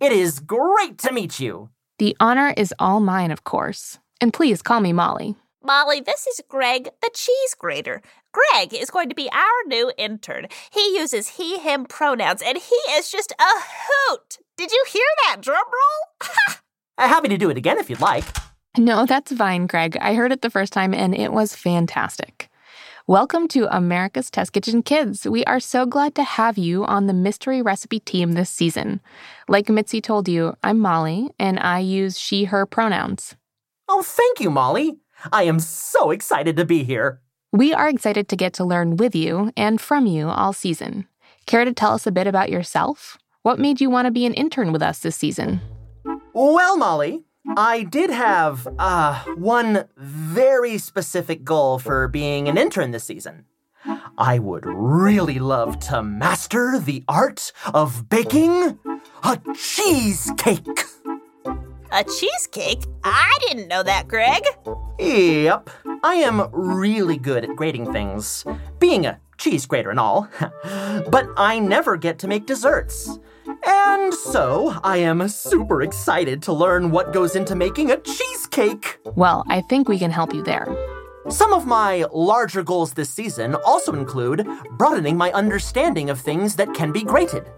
It 0.00 0.10
is 0.10 0.40
great 0.40 0.98
to 0.98 1.12
meet 1.12 1.38
you. 1.38 1.70
The 2.00 2.16
honor 2.18 2.52
is 2.56 2.74
all 2.80 2.98
mine, 2.98 3.30
of 3.30 3.44
course. 3.44 4.00
And 4.20 4.32
please 4.32 4.60
call 4.60 4.80
me 4.80 4.92
Molly. 4.92 5.36
Molly, 5.66 6.02
this 6.02 6.26
is 6.26 6.42
Greg, 6.46 6.90
the 7.00 7.10
cheese 7.14 7.54
grater. 7.58 8.02
Greg 8.32 8.74
is 8.74 8.90
going 8.90 9.08
to 9.08 9.14
be 9.14 9.30
our 9.32 9.66
new 9.66 9.90
intern. 9.96 10.46
He 10.70 10.94
uses 10.94 11.28
he, 11.28 11.58
him 11.58 11.86
pronouns, 11.86 12.42
and 12.42 12.58
he 12.58 12.76
is 12.90 13.10
just 13.10 13.32
a 13.32 13.44
hoot. 13.48 14.40
Did 14.58 14.72
you 14.72 14.84
hear 14.92 15.06
that 15.24 15.40
drum 15.40 15.64
roll? 15.64 16.58
Happy 16.98 17.28
to 17.28 17.38
do 17.38 17.48
it 17.48 17.56
again 17.56 17.78
if 17.78 17.88
you'd 17.88 18.02
like. 18.02 18.24
No, 18.76 19.06
that's 19.06 19.32
fine, 19.32 19.66
Greg. 19.66 19.96
I 20.02 20.12
heard 20.12 20.32
it 20.32 20.42
the 20.42 20.50
first 20.50 20.74
time 20.74 20.92
and 20.92 21.14
it 21.14 21.32
was 21.32 21.56
fantastic. 21.56 22.50
Welcome 23.06 23.48
to 23.48 23.74
America's 23.74 24.30
Test 24.30 24.52
Kitchen 24.52 24.82
Kids. 24.82 25.26
We 25.26 25.44
are 25.44 25.60
so 25.60 25.86
glad 25.86 26.14
to 26.16 26.24
have 26.24 26.58
you 26.58 26.84
on 26.84 27.06
the 27.06 27.14
mystery 27.14 27.62
recipe 27.62 28.00
team 28.00 28.32
this 28.32 28.50
season. 28.50 29.00
Like 29.48 29.70
Mitzi 29.70 30.02
told 30.02 30.28
you, 30.28 30.56
I'm 30.62 30.78
Molly 30.78 31.30
and 31.38 31.58
I 31.58 31.78
use 31.78 32.18
she, 32.18 32.44
her 32.44 32.66
pronouns. 32.66 33.34
Oh, 33.88 34.02
thank 34.02 34.40
you, 34.40 34.50
Molly. 34.50 34.98
I 35.32 35.44
am 35.44 35.60
so 35.60 36.10
excited 36.10 36.56
to 36.56 36.64
be 36.64 36.84
here. 36.84 37.20
We 37.52 37.72
are 37.72 37.88
excited 37.88 38.28
to 38.28 38.36
get 38.36 38.52
to 38.54 38.64
learn 38.64 38.96
with 38.96 39.14
you 39.14 39.52
and 39.56 39.80
from 39.80 40.06
you 40.06 40.28
all 40.28 40.52
season. 40.52 41.06
Care 41.46 41.64
to 41.64 41.72
tell 41.72 41.92
us 41.92 42.06
a 42.06 42.12
bit 42.12 42.26
about 42.26 42.50
yourself? 42.50 43.18
What 43.42 43.58
made 43.58 43.80
you 43.80 43.90
want 43.90 44.06
to 44.06 44.10
be 44.10 44.26
an 44.26 44.34
intern 44.34 44.72
with 44.72 44.82
us 44.82 44.98
this 45.00 45.16
season? 45.16 45.60
Well, 46.32 46.76
Molly, 46.76 47.24
I 47.56 47.82
did 47.82 48.10
have 48.10 48.66
uh, 48.78 49.22
one 49.36 49.84
very 49.96 50.78
specific 50.78 51.44
goal 51.44 51.78
for 51.78 52.08
being 52.08 52.48
an 52.48 52.58
intern 52.58 52.90
this 52.90 53.04
season. 53.04 53.44
I 54.16 54.38
would 54.38 54.64
really 54.66 55.38
love 55.38 55.78
to 55.80 56.02
master 56.02 56.78
the 56.78 57.04
art 57.06 57.52
of 57.72 58.08
baking 58.08 58.78
a 59.22 59.40
cheesecake. 59.54 60.84
A 61.92 62.04
cheesecake? 62.04 62.84
I 63.02 63.38
didn't 63.48 63.68
know 63.68 63.82
that, 63.82 64.08
Greg. 64.08 64.42
Yep, 64.98 65.70
I 66.02 66.14
am 66.16 66.48
really 66.52 67.16
good 67.16 67.44
at 67.44 67.56
grading 67.56 67.92
things, 67.92 68.44
being 68.78 69.06
a 69.06 69.20
cheese 69.38 69.66
grater 69.66 69.90
and 69.90 70.00
all. 70.00 70.28
but 71.10 71.28
I 71.36 71.58
never 71.58 71.96
get 71.96 72.18
to 72.20 72.28
make 72.28 72.46
desserts. 72.46 73.18
And 73.66 74.12
so 74.12 74.78
I 74.82 74.98
am 74.98 75.26
super 75.28 75.82
excited 75.82 76.42
to 76.42 76.52
learn 76.52 76.90
what 76.90 77.12
goes 77.12 77.36
into 77.36 77.54
making 77.54 77.90
a 77.90 77.98
cheesecake. 77.98 78.98
Well, 79.04 79.44
I 79.48 79.60
think 79.62 79.88
we 79.88 79.98
can 79.98 80.10
help 80.10 80.32
you 80.34 80.42
there. 80.42 80.66
Some 81.30 81.54
of 81.54 81.66
my 81.66 82.04
larger 82.12 82.62
goals 82.62 82.92
this 82.92 83.08
season 83.08 83.54
also 83.54 83.94
include 83.94 84.46
broadening 84.72 85.16
my 85.16 85.32
understanding 85.32 86.10
of 86.10 86.20
things 86.20 86.56
that 86.56 86.74
can 86.74 86.92
be 86.92 87.02
grated, 87.02 87.50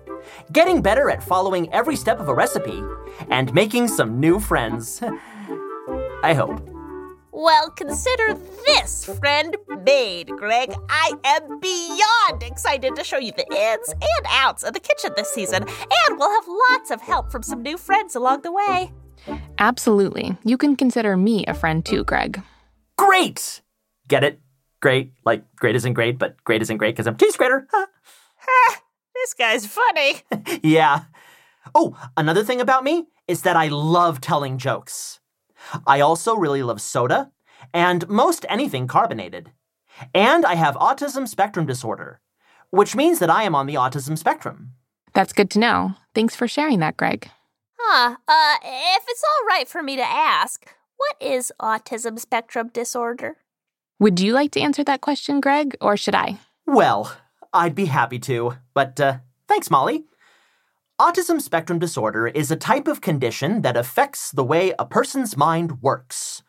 getting 0.53 0.83
better 0.83 1.11
at 1.11 1.23
following 1.23 1.73
every 1.73 1.97
step 1.97 2.21
of 2.21 2.29
a 2.29 2.35
recipe, 2.35 2.83
and 3.31 3.53
making 3.55 3.89
some 3.89 4.21
new 4.21 4.41
friends. 4.41 5.03
I 6.23 6.35
hope. 6.35 6.61
Well, 7.33 7.71
consider 7.71 8.33
this 8.65 9.05
friend 9.05 9.57
made, 9.85 10.31
Greg. 10.31 10.75
I 10.89 11.13
am 11.23 11.61
beyond 11.61 12.43
excited 12.43 12.97
to 12.97 13.05
show 13.05 13.19
you 13.19 13.33
the 13.33 13.47
ins 13.55 13.91
and 13.91 14.27
outs 14.31 14.63
of 14.63 14.73
the 14.73 14.81
kitchen 14.81 15.13
this 15.17 15.35
season, 15.35 15.63
and 15.63 16.19
we'll 16.19 16.31
have 16.31 16.49
lots 16.71 16.91
of 16.91 17.03
help 17.03 17.31
from 17.31 17.43
some 17.43 17.63
new 17.63 17.77
friends 17.77 18.15
along 18.15 18.41
the 18.41 18.53
way. 18.53 18.91
Absolutely. 19.59 20.37
You 20.45 20.57
can 20.57 20.77
consider 20.77 21.17
me 21.17 21.45
a 21.47 21.53
friend 21.53 21.85
too, 21.85 22.05
Greg. 22.05 22.43
Great! 22.97 23.61
Get 24.09 24.25
it? 24.25 24.41
Great. 24.81 25.13
Like, 25.25 25.45
great 25.57 25.77
isn't 25.77 25.93
great, 25.93 26.19
but 26.19 26.43
great 26.45 26.63
isn't 26.63 26.79
great 26.79 26.95
because 26.95 27.07
I'm 27.07 27.17
cheese 27.17 27.37
grater. 27.37 27.69
Huh. 28.49 28.77
Ha! 29.27 29.33
This 29.33 29.35
guy's 29.35 29.67
funny. 29.67 30.23
yeah. 30.63 31.05
Oh, 31.75 31.97
another 32.17 32.45
thing 32.45 32.61
about 32.61 32.85
me 32.85 33.07
is 33.27 33.43
that 33.43 33.57
I 33.57 33.69
love 33.69 34.21
telling 34.21 34.59
jokes. 34.59 35.19
I 35.87 36.01
also 36.01 36.37
really 36.37 36.63
love 36.63 36.81
soda 36.81 37.33
and 37.75 38.09
most 38.09 38.47
anything 38.49 38.87
carbonated. 38.87 39.51
And 40.15 40.45
I 40.45 40.55
have 40.55 40.77
autism 40.77 41.27
spectrum 41.27 41.67
disorder, 41.67 42.21
which 42.71 42.95
means 42.95 43.19
that 43.19 43.31
I 43.31 43.43
am 43.43 43.55
on 43.55 43.67
the 43.67 43.75
autism 43.75 44.17
spectrum. 44.17 44.73
That's 45.15 45.33
good 45.33 45.51
to 45.51 45.59
know. 45.59 45.95
Thanks 46.15 46.37
for 46.37 46.47
sharing 46.47 46.79
that, 46.81 46.97
Greg. 46.97 47.31
Huh. 47.81 48.17
Uh, 48.29 48.57
if 48.63 49.03
it's 49.09 49.25
all 49.25 49.47
right 49.49 49.67
for 49.67 49.83
me 49.83 49.97
to 49.97 50.07
ask, 50.07 50.67
what 50.97 51.17
is 51.21 51.53
autism 51.61 52.21
spectrum 52.21 52.71
disorder? 52.73 53.39
Would 53.99 54.21
you 54.21 54.33
like 54.33 54.53
to 54.53 54.61
answer 54.61 54.85
that 54.85 55.01
question, 55.01 55.41
Greg, 55.41 55.77
or 55.81 55.97
should 55.97 56.15
I? 56.15 56.39
Well, 56.67 57.17
I'd 57.57 57.75
be 57.75 57.87
happy 57.87 58.19
to, 58.21 58.59
but 58.75 59.01
uh, 59.01 59.19
thanks, 59.49 59.71
Molly. 59.71 60.05
Autism 61.01 61.41
spectrum 61.41 61.79
disorder 61.79 62.27
is 62.27 62.51
a 62.51 62.57
type 62.57 62.87
of 62.87 63.01
condition 63.01 63.63
that 63.63 63.79
affects 63.79 64.31
the 64.31 64.45
way 64.45 64.75
a 64.79 64.85
person's 64.85 65.39
mind 65.39 65.81
works, 65.81 66.43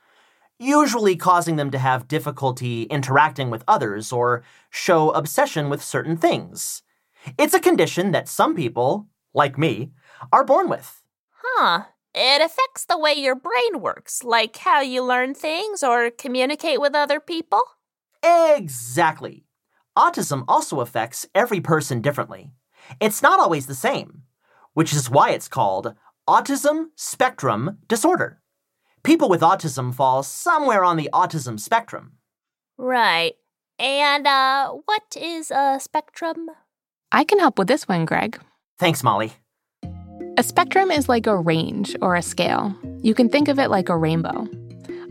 usually 0.59 1.15
causing 1.15 1.55
them 1.55 1.71
to 1.71 1.77
have 1.77 2.09
difficulty 2.09 2.83
interacting 2.83 3.49
with 3.49 3.63
others 3.69 4.11
or 4.11 4.43
show 4.69 5.11
obsession 5.11 5.69
with 5.69 5.81
certain 5.81 6.17
things. 6.17 6.83
It's 7.37 7.53
a 7.53 7.59
condition 7.61 8.11
that 8.11 8.27
some 8.27 8.53
people, 8.53 9.07
like 9.33 9.57
me, 9.57 9.91
are 10.33 10.43
born 10.43 10.67
with. 10.67 11.01
Huh. 11.41 11.85
It 12.13 12.41
affects 12.41 12.83
the 12.83 12.97
way 12.97 13.13
your 13.13 13.35
brain 13.35 13.79
works, 13.79 14.23
like 14.23 14.57
how 14.57 14.81
you 14.81 15.03
learn 15.03 15.35
things 15.35 15.83
or 15.83 16.09
communicate 16.11 16.81
with 16.81 16.95
other 16.95 17.21
people? 17.21 17.61
Exactly. 18.21 19.46
Autism 19.97 20.45
also 20.47 20.79
affects 20.79 21.25
every 21.33 21.59
person 21.59 22.01
differently. 22.01 22.51
It's 22.99 23.23
not 23.23 23.39
always 23.39 23.65
the 23.65 23.73
same, 23.73 24.21
which 24.75 24.93
is 24.93 25.09
why 25.09 25.31
it's 25.31 25.47
called 25.47 25.95
autism 26.29 26.89
spectrum 26.95 27.79
disorder. 27.87 28.39
People 29.01 29.27
with 29.27 29.41
autism 29.41 29.91
fall 29.91 30.21
somewhere 30.21 30.83
on 30.83 30.97
the 30.97 31.09
autism 31.11 31.59
spectrum. 31.59 32.11
Right. 32.77 33.33
And 33.79 34.27
uh 34.27 34.73
what 34.85 35.17
is 35.19 35.49
a 35.49 35.79
spectrum? 35.81 36.51
I 37.11 37.23
can 37.23 37.39
help 37.39 37.57
with 37.57 37.67
this 37.67 37.87
one, 37.87 38.05
Greg. 38.05 38.39
Thanks, 38.77 39.03
Molly. 39.03 39.33
A 40.37 40.43
spectrum 40.43 40.91
is 40.91 41.09
like 41.09 41.25
a 41.25 41.35
range 41.35 41.95
or 42.03 42.15
a 42.15 42.21
scale. 42.21 42.75
You 43.01 43.15
can 43.15 43.29
think 43.29 43.47
of 43.47 43.57
it 43.57 43.71
like 43.71 43.89
a 43.89 43.97
rainbow. 43.97 44.47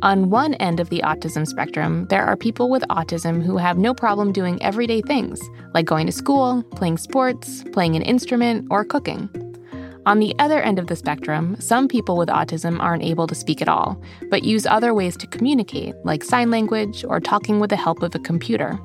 On 0.03 0.29
one 0.29 0.53
end 0.55 0.79
of 0.79 0.91
the 0.91 1.01
autism 1.01 1.47
spectrum, 1.47 2.07
there 2.11 2.23
are 2.23 2.37
people 2.37 2.69
with 2.69 2.83
autism 2.91 3.43
who 3.43 3.57
have 3.57 3.79
no 3.79 3.95
problem 3.95 4.31
doing 4.31 4.63
everyday 4.63 5.01
things, 5.01 5.41
like 5.73 5.87
going 5.87 6.05
to 6.05 6.13
school, 6.13 6.63
playing 6.75 6.99
sports, 6.99 7.65
playing 7.73 7.97
an 7.97 8.03
instrument, 8.03 8.67
or 8.71 8.85
cooking. 8.85 9.31
On 10.05 10.19
the 10.19 10.35
other 10.39 10.61
end 10.61 10.79
of 10.79 10.89
the 10.89 10.97
spectrum, 10.97 11.57
some 11.61 11.89
people 11.89 12.19
with 12.19 12.29
autism 12.29 12.79
aren't 12.79 13.05
able 13.05 13.27
to 13.27 13.35
speak 13.35 13.63
at 13.63 13.69
all, 13.69 14.01
but 14.31 14.45
use 14.45 14.67
other 14.67 14.93
ways 14.93 15.17
to 15.17 15.27
communicate, 15.27 15.95
like 16.05 16.23
sign 16.23 16.51
language 16.51 17.03
or 17.09 17.19
talking 17.19 17.59
with 17.59 17.71
the 17.71 17.77
help 17.77 18.03
of 18.03 18.15
a 18.15 18.19
computer. 18.19 18.79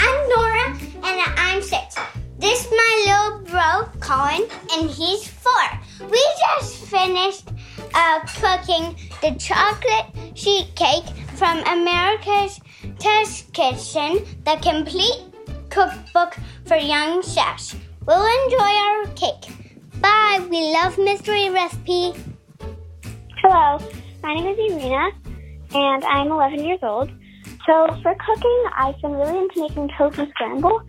I'm 0.00 0.28
Nora, 0.28 0.78
and 1.02 1.32
I'm 1.36 1.62
six. 1.62 1.96
This 2.38 2.64
is 2.66 2.70
my 2.70 3.04
little 3.06 3.40
bro, 3.50 3.88
Colin, 4.00 4.48
and 4.74 4.90
he's 4.90 5.26
four. 5.26 6.08
We 6.08 6.22
just 6.48 6.84
finished 6.84 7.48
uh, 7.94 8.20
cooking 8.20 8.96
the 9.22 9.36
chocolate 9.38 10.06
sheet 10.36 10.74
cake 10.76 11.06
from 11.34 11.58
America's 11.66 12.60
Test 12.98 13.52
Kitchen, 13.52 14.24
the 14.44 14.58
complete 14.62 15.22
cookbook 15.70 16.36
for 16.66 16.76
young 16.76 17.22
chefs. 17.22 17.74
We'll 18.06 18.26
enjoy 18.44 18.58
our 18.58 19.06
cake. 19.14 19.63
Bye. 20.04 20.46
We 20.50 20.60
love 20.70 20.98
Mystery 20.98 21.48
Recipe. 21.48 22.12
Hello, 23.40 23.78
my 24.22 24.34
name 24.34 24.48
is 24.48 24.58
Irina, 24.58 25.08
and 25.72 26.04
I'm 26.04 26.30
11 26.30 26.62
years 26.62 26.80
old. 26.82 27.10
So 27.64 27.86
for 28.02 28.14
cooking, 28.26 28.64
I've 28.76 29.00
been 29.00 29.12
really 29.12 29.38
into 29.38 29.60
making 29.60 29.88
tofu 29.96 30.28
scramble. 30.28 30.82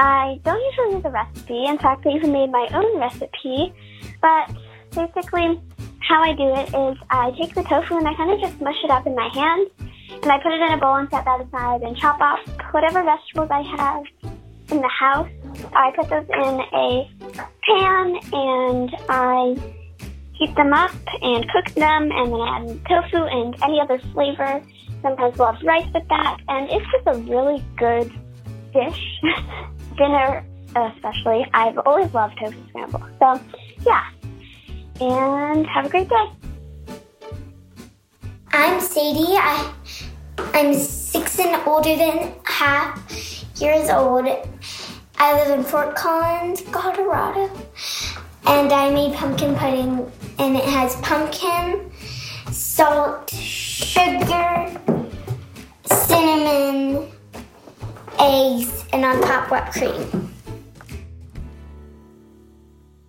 I 0.00 0.40
don't 0.42 0.60
usually 0.60 0.96
use 0.96 1.04
a 1.04 1.10
recipe. 1.10 1.66
In 1.66 1.78
fact, 1.78 2.04
I 2.04 2.10
even 2.10 2.32
made 2.32 2.50
my 2.50 2.66
own 2.74 2.98
recipe. 2.98 3.72
But 4.20 4.50
basically, 4.90 5.60
how 6.00 6.20
I 6.24 6.32
do 6.34 6.52
it 6.56 6.68
is 6.74 6.98
I 7.10 7.30
take 7.38 7.54
the 7.54 7.62
tofu 7.62 7.96
and 7.96 8.08
I 8.08 8.14
kind 8.14 8.32
of 8.32 8.40
just 8.40 8.60
mush 8.60 8.82
it 8.82 8.90
up 8.90 9.06
in 9.06 9.14
my 9.14 9.28
hands. 9.28 9.68
And 10.20 10.32
I 10.32 10.38
put 10.42 10.50
it 10.50 10.60
in 10.60 10.72
a 10.72 10.78
bowl 10.78 10.96
and 10.96 11.08
set 11.10 11.24
that 11.26 11.40
aside 11.40 11.82
and 11.82 11.96
chop 11.96 12.20
up 12.20 12.40
whatever 12.72 13.04
vegetables 13.04 13.50
I 13.52 13.62
have 13.62 14.37
in 14.70 14.80
the 14.80 14.88
house. 14.88 15.28
I 15.72 15.92
put 15.96 16.08
those 16.08 16.26
in 16.28 16.60
a 16.72 17.10
pan 17.62 18.18
and 18.32 18.90
I 19.08 19.56
heat 20.34 20.54
them 20.54 20.72
up 20.72 20.92
and 21.22 21.48
cook 21.50 21.74
them 21.74 22.10
and 22.12 22.32
then 22.32 22.40
add 22.40 22.86
tofu 22.88 23.24
and 23.24 23.56
any 23.62 23.80
other 23.80 23.98
flavor. 24.12 24.62
Sometimes 25.02 25.38
we'll 25.38 25.52
have 25.52 25.62
rice 25.62 25.88
with 25.92 26.08
that. 26.08 26.38
And 26.48 26.68
it's 26.70 26.86
just 26.92 27.06
a 27.06 27.18
really 27.30 27.64
good 27.76 28.12
dish. 28.72 29.20
dinner 29.98 30.44
especially, 30.76 31.46
I've 31.52 31.78
always 31.78 32.12
loved 32.14 32.38
tofu 32.38 32.56
scramble. 32.68 33.02
So, 33.18 33.40
yeah. 33.84 34.10
And 35.00 35.66
have 35.66 35.86
a 35.86 35.88
great 35.88 36.08
day. 36.08 36.26
I'm 38.52 38.80
Sadie. 38.80 39.36
I, 39.36 39.72
I'm 40.54 40.74
six 40.74 41.38
and 41.38 41.60
older 41.66 41.96
than 41.96 42.32
half 42.44 43.44
years 43.60 43.90
old. 43.90 44.26
I 45.18 45.32
live 45.32 45.58
in 45.58 45.64
Fort 45.64 45.96
Collins, 45.96 46.62
Colorado. 46.70 47.50
And 48.46 48.72
I 48.72 48.90
made 48.90 49.14
pumpkin 49.14 49.54
pudding, 49.56 50.10
and 50.38 50.56
it 50.56 50.64
has 50.64 50.96
pumpkin, 50.96 51.90
salt, 52.50 53.28
sugar, 53.30 54.80
cinnamon, 55.84 57.08
eggs, 58.18 58.84
and 58.92 59.04
on 59.04 59.20
top 59.22 59.50
whipped 59.50 59.72
cream. 59.72 60.27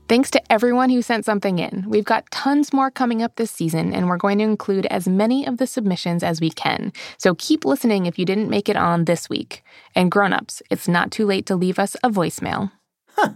Thanks 0.10 0.32
to 0.32 0.52
everyone 0.52 0.90
who 0.90 1.04
sent 1.04 1.24
something 1.24 1.60
in. 1.60 1.86
We've 1.88 2.04
got 2.04 2.32
tons 2.32 2.74
more 2.74 2.90
coming 2.90 3.22
up 3.22 3.36
this 3.36 3.52
season, 3.52 3.94
and 3.94 4.10
we're 4.10 4.18
going 4.18 4.40
to 4.40 4.44
include 4.44 4.88
as 4.88 5.08
many 5.08 5.46
of 5.46 5.58
the 5.58 5.68
submissions 5.68 6.24
as 6.24 6.42
we 6.42 6.50
can. 6.50 6.92
So 7.20 7.36
keep 7.36 7.64
listening 7.64 8.08
if 8.08 8.18
you 8.18 8.26
didn't 8.26 8.50
make 8.50 8.70
it 8.70 8.76
on 8.76 9.06
this 9.06 9.30
week. 9.30 9.62
And 9.94 10.10
grown-ups, 10.10 10.64
it's 10.72 10.88
not 10.88 11.12
too 11.12 11.28
late 11.28 11.46
to 11.46 11.56
leave 11.56 11.78
us 11.78 11.96
a 12.02 12.10
voicemail. 12.10 12.72
Huh. 13.10 13.34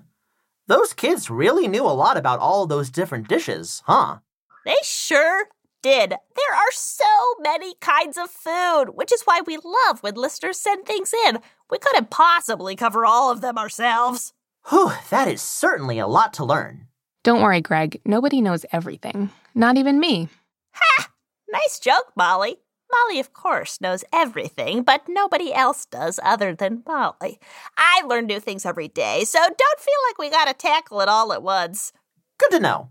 Those 0.65 0.93
kids 0.93 1.29
really 1.29 1.67
knew 1.67 1.85
a 1.85 1.93
lot 1.93 2.17
about 2.17 2.39
all 2.39 2.65
those 2.65 2.89
different 2.89 3.27
dishes, 3.27 3.83
huh? 3.85 4.17
They 4.65 4.77
sure 4.81 5.49
did. 5.83 6.09
There 6.09 6.55
are 6.55 6.71
so 6.71 7.05
many 7.39 7.75
kinds 7.81 8.17
of 8.17 8.31
food, 8.31 8.95
which 8.95 9.13
is 9.13 9.21
why 9.25 9.41
we 9.45 9.57
love 9.63 10.01
when 10.01 10.15
listeners 10.15 10.59
send 10.59 10.87
things 10.87 11.13
in. 11.27 11.37
We 11.69 11.77
couldn't 11.77 12.09
possibly 12.09 12.75
cover 12.75 13.05
all 13.05 13.29
of 13.29 13.41
them 13.41 13.59
ourselves. 13.59 14.33
Whew, 14.69 14.91
that 15.09 15.27
is 15.27 15.41
certainly 15.41 15.99
a 15.99 16.07
lot 16.07 16.33
to 16.33 16.45
learn. 16.45 16.87
Don't 17.23 17.41
worry, 17.41 17.61
Greg. 17.61 18.01
Nobody 18.05 18.41
knows 18.41 18.65
everything. 18.71 19.29
Not 19.55 19.77
even 19.77 19.99
me. 19.99 20.29
Ha! 20.71 21.09
Nice 21.51 21.79
joke, 21.79 22.11
Molly. 22.15 22.57
Molly, 22.91 23.19
of 23.19 23.33
course, 23.33 23.81
knows 23.81 24.03
everything, 24.13 24.83
but 24.83 25.03
nobody 25.07 25.53
else 25.53 25.85
does 25.85 26.19
other 26.23 26.53
than 26.53 26.83
Molly. 26.85 27.39
I 27.77 28.03
learn 28.05 28.27
new 28.27 28.39
things 28.39 28.65
every 28.65 28.87
day, 28.87 29.23
so 29.23 29.39
don't 29.39 29.79
feel 29.79 29.99
like 30.09 30.17
we 30.19 30.29
gotta 30.29 30.53
tackle 30.53 31.01
it 31.01 31.09
all 31.09 31.33
at 31.33 31.41
once. 31.41 31.91
Good 32.37 32.51
to 32.51 32.59
know. 32.59 32.89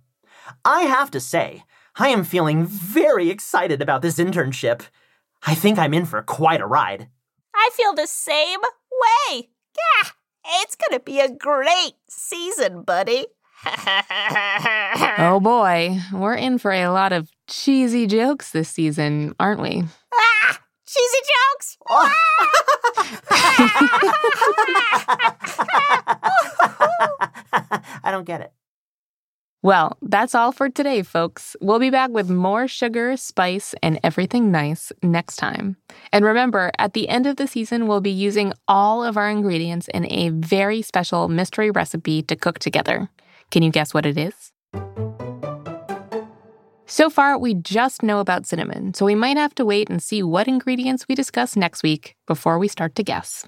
I 0.64 0.82
have 0.82 1.10
to 1.12 1.20
say, 1.20 1.64
I 1.96 2.08
am 2.08 2.24
feeling 2.24 2.66
very 2.66 3.30
excited 3.30 3.80
about 3.80 4.02
this 4.02 4.18
internship. 4.18 4.82
I 5.46 5.54
think 5.54 5.78
I'm 5.78 5.94
in 5.94 6.06
for 6.06 6.22
quite 6.22 6.60
a 6.60 6.66
ride. 6.66 7.08
I 7.54 7.70
feel 7.74 7.94
the 7.94 8.06
same 8.06 8.60
way. 8.60 9.50
Yeah, 9.76 10.10
it's 10.44 10.76
gonna 10.76 11.00
be 11.00 11.20
a 11.20 11.30
great 11.30 11.94
season, 12.08 12.82
buddy. 12.82 13.26
Oh 15.18 15.40
boy, 15.42 15.98
we're 16.12 16.34
in 16.34 16.58
for 16.58 16.72
a 16.72 16.88
lot 16.88 17.12
of 17.12 17.30
cheesy 17.48 18.06
jokes 18.06 18.50
this 18.50 18.68
season, 18.68 19.34
aren't 19.38 19.60
we? 19.60 19.84
Ah, 20.14 20.60
cheesy 20.86 21.18
jokes. 21.30 21.76
I 28.04 28.10
don't 28.10 28.24
get 28.24 28.40
it. 28.40 28.52
Well, 29.64 29.96
that's 30.02 30.34
all 30.34 30.50
for 30.50 30.68
today, 30.68 31.04
folks. 31.04 31.54
We'll 31.60 31.78
be 31.78 31.90
back 31.90 32.10
with 32.10 32.28
more 32.28 32.66
sugar, 32.66 33.16
spice, 33.16 33.76
and 33.80 34.00
everything 34.02 34.50
nice 34.50 34.90
next 35.04 35.36
time. 35.36 35.76
And 36.12 36.24
remember, 36.24 36.72
at 36.80 36.94
the 36.94 37.08
end 37.08 37.28
of 37.28 37.36
the 37.36 37.46
season, 37.46 37.86
we'll 37.86 38.00
be 38.00 38.10
using 38.10 38.52
all 38.66 39.04
of 39.04 39.16
our 39.16 39.30
ingredients 39.30 39.86
in 39.94 40.10
a 40.10 40.30
very 40.30 40.82
special 40.82 41.28
mystery 41.28 41.70
recipe 41.70 42.22
to 42.22 42.34
cook 42.34 42.58
together. 42.58 43.08
Can 43.52 43.62
you 43.62 43.70
guess 43.70 43.94
what 43.94 44.04
it 44.04 44.18
is? 44.18 44.52
So 46.86 47.08
far, 47.08 47.38
we 47.38 47.54
just 47.54 48.02
know 48.02 48.18
about 48.18 48.46
cinnamon, 48.46 48.94
so 48.94 49.06
we 49.06 49.14
might 49.14 49.36
have 49.36 49.54
to 49.54 49.64
wait 49.64 49.88
and 49.88 50.02
see 50.02 50.24
what 50.24 50.48
ingredients 50.48 51.06
we 51.06 51.14
discuss 51.14 51.54
next 51.54 51.84
week 51.84 52.16
before 52.26 52.58
we 52.58 52.66
start 52.66 52.96
to 52.96 53.04
guess. 53.04 53.46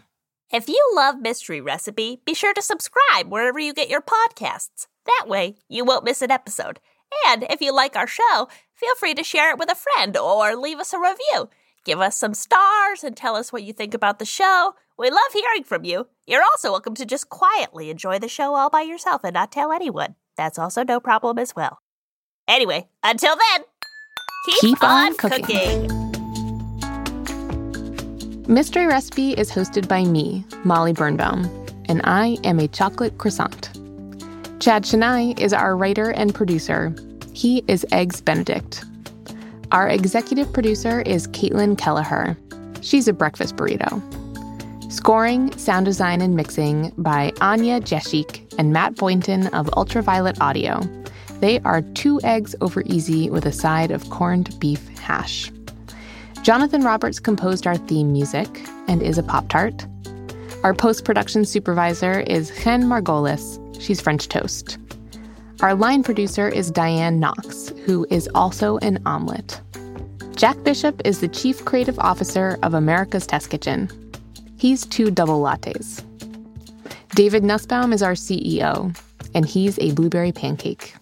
If 0.52 0.68
you 0.68 0.92
love 0.94 1.18
Mystery 1.18 1.60
Recipe, 1.60 2.20
be 2.24 2.34
sure 2.34 2.54
to 2.54 2.62
subscribe 2.62 3.32
wherever 3.32 3.58
you 3.58 3.74
get 3.74 3.88
your 3.88 4.00
podcasts. 4.00 4.86
That 5.06 5.26
way, 5.28 5.56
you 5.68 5.84
won't 5.84 6.04
miss 6.04 6.22
an 6.22 6.30
episode. 6.30 6.80
And 7.26 7.44
if 7.50 7.60
you 7.60 7.72
like 7.74 7.96
our 7.96 8.06
show, 8.06 8.48
feel 8.74 8.94
free 8.96 9.14
to 9.14 9.22
share 9.24 9.50
it 9.50 9.58
with 9.58 9.70
a 9.70 9.74
friend 9.76 10.16
or 10.16 10.56
leave 10.56 10.78
us 10.78 10.92
a 10.92 10.98
review. 10.98 11.48
Give 11.84 12.00
us 12.00 12.16
some 12.16 12.34
stars 12.34 13.04
and 13.04 13.16
tell 13.16 13.36
us 13.36 13.52
what 13.52 13.62
you 13.62 13.72
think 13.72 13.92
about 13.94 14.18
the 14.18 14.24
show. 14.24 14.74
We 14.98 15.10
love 15.10 15.32
hearing 15.32 15.64
from 15.64 15.84
you. 15.84 16.06
You're 16.26 16.42
also 16.42 16.70
welcome 16.72 16.94
to 16.94 17.04
just 17.04 17.28
quietly 17.28 17.90
enjoy 17.90 18.18
the 18.18 18.28
show 18.28 18.54
all 18.54 18.70
by 18.70 18.82
yourself 18.82 19.22
and 19.24 19.34
not 19.34 19.52
tell 19.52 19.70
anyone. 19.72 20.14
That's 20.36 20.58
also 20.58 20.82
no 20.82 20.98
problem 21.00 21.38
as 21.38 21.54
well. 21.54 21.78
Anyway, 22.48 22.88
until 23.02 23.36
then, 23.36 23.64
keep, 24.46 24.60
Keep 24.60 24.82
on 24.82 25.08
on, 25.08 25.16
cooking. 25.16 25.44
cooking. 25.44 26.04
Mystery 28.46 28.86
Recipe 28.86 29.32
is 29.32 29.50
hosted 29.50 29.88
by 29.88 30.04
me, 30.04 30.44
Molly 30.64 30.92
Birnbaum, 30.92 31.44
and 31.88 32.00
I 32.04 32.36
am 32.44 32.58
a 32.58 32.68
chocolate 32.68 33.16
croissant. 33.18 33.70
Chad 34.64 34.84
Chenail 34.84 35.38
is 35.38 35.52
our 35.52 35.76
writer 35.76 36.12
and 36.12 36.34
producer. 36.34 36.94
He 37.34 37.62
is 37.68 37.84
Eggs 37.92 38.22
Benedict. 38.22 38.82
Our 39.72 39.86
executive 39.90 40.50
producer 40.54 41.02
is 41.02 41.28
Caitlin 41.28 41.76
Kelleher. 41.76 42.34
She's 42.80 43.06
a 43.06 43.12
breakfast 43.12 43.56
burrito. 43.56 44.00
Scoring, 44.90 45.54
sound 45.58 45.84
design, 45.84 46.22
and 46.22 46.34
mixing 46.34 46.94
by 46.96 47.30
Anya 47.42 47.78
Jeshik 47.78 48.54
and 48.58 48.72
Matt 48.72 48.94
Boynton 48.94 49.48
of 49.48 49.68
Ultraviolet 49.76 50.40
Audio. 50.40 50.80
They 51.40 51.60
are 51.60 51.82
two 51.82 52.18
eggs 52.24 52.56
over 52.62 52.84
easy 52.86 53.28
with 53.28 53.44
a 53.44 53.52
side 53.52 53.90
of 53.90 54.08
corned 54.08 54.58
beef 54.60 54.88
hash. 54.96 55.52
Jonathan 56.42 56.80
Roberts 56.80 57.20
composed 57.20 57.66
our 57.66 57.76
theme 57.76 58.12
music 58.12 58.48
and 58.88 59.02
is 59.02 59.18
a 59.18 59.22
Pop 59.22 59.46
Tart. 59.50 59.86
Our 60.62 60.72
post 60.72 61.04
production 61.04 61.44
supervisor 61.44 62.20
is 62.20 62.50
Chen 62.62 62.84
Margolis. 62.84 63.60
She's 63.84 64.00
French 64.00 64.30
toast. 64.30 64.78
Our 65.60 65.74
line 65.74 66.02
producer 66.02 66.48
is 66.48 66.70
Diane 66.70 67.20
Knox, 67.20 67.68
who 67.84 68.06
is 68.08 68.30
also 68.34 68.78
an 68.78 68.98
omelet. 69.04 69.60
Jack 70.34 70.56
Bishop 70.62 71.02
is 71.04 71.20
the 71.20 71.28
Chief 71.28 71.62
Creative 71.66 71.98
Officer 71.98 72.58
of 72.62 72.72
America's 72.72 73.26
Test 73.26 73.50
Kitchen. 73.50 73.90
He's 74.56 74.86
two 74.86 75.10
double 75.10 75.42
lattes. 75.42 76.02
David 77.10 77.44
Nussbaum 77.44 77.92
is 77.92 78.02
our 78.02 78.14
CEO, 78.14 78.98
and 79.34 79.44
he's 79.44 79.78
a 79.80 79.92
blueberry 79.92 80.32
pancake. 80.32 80.94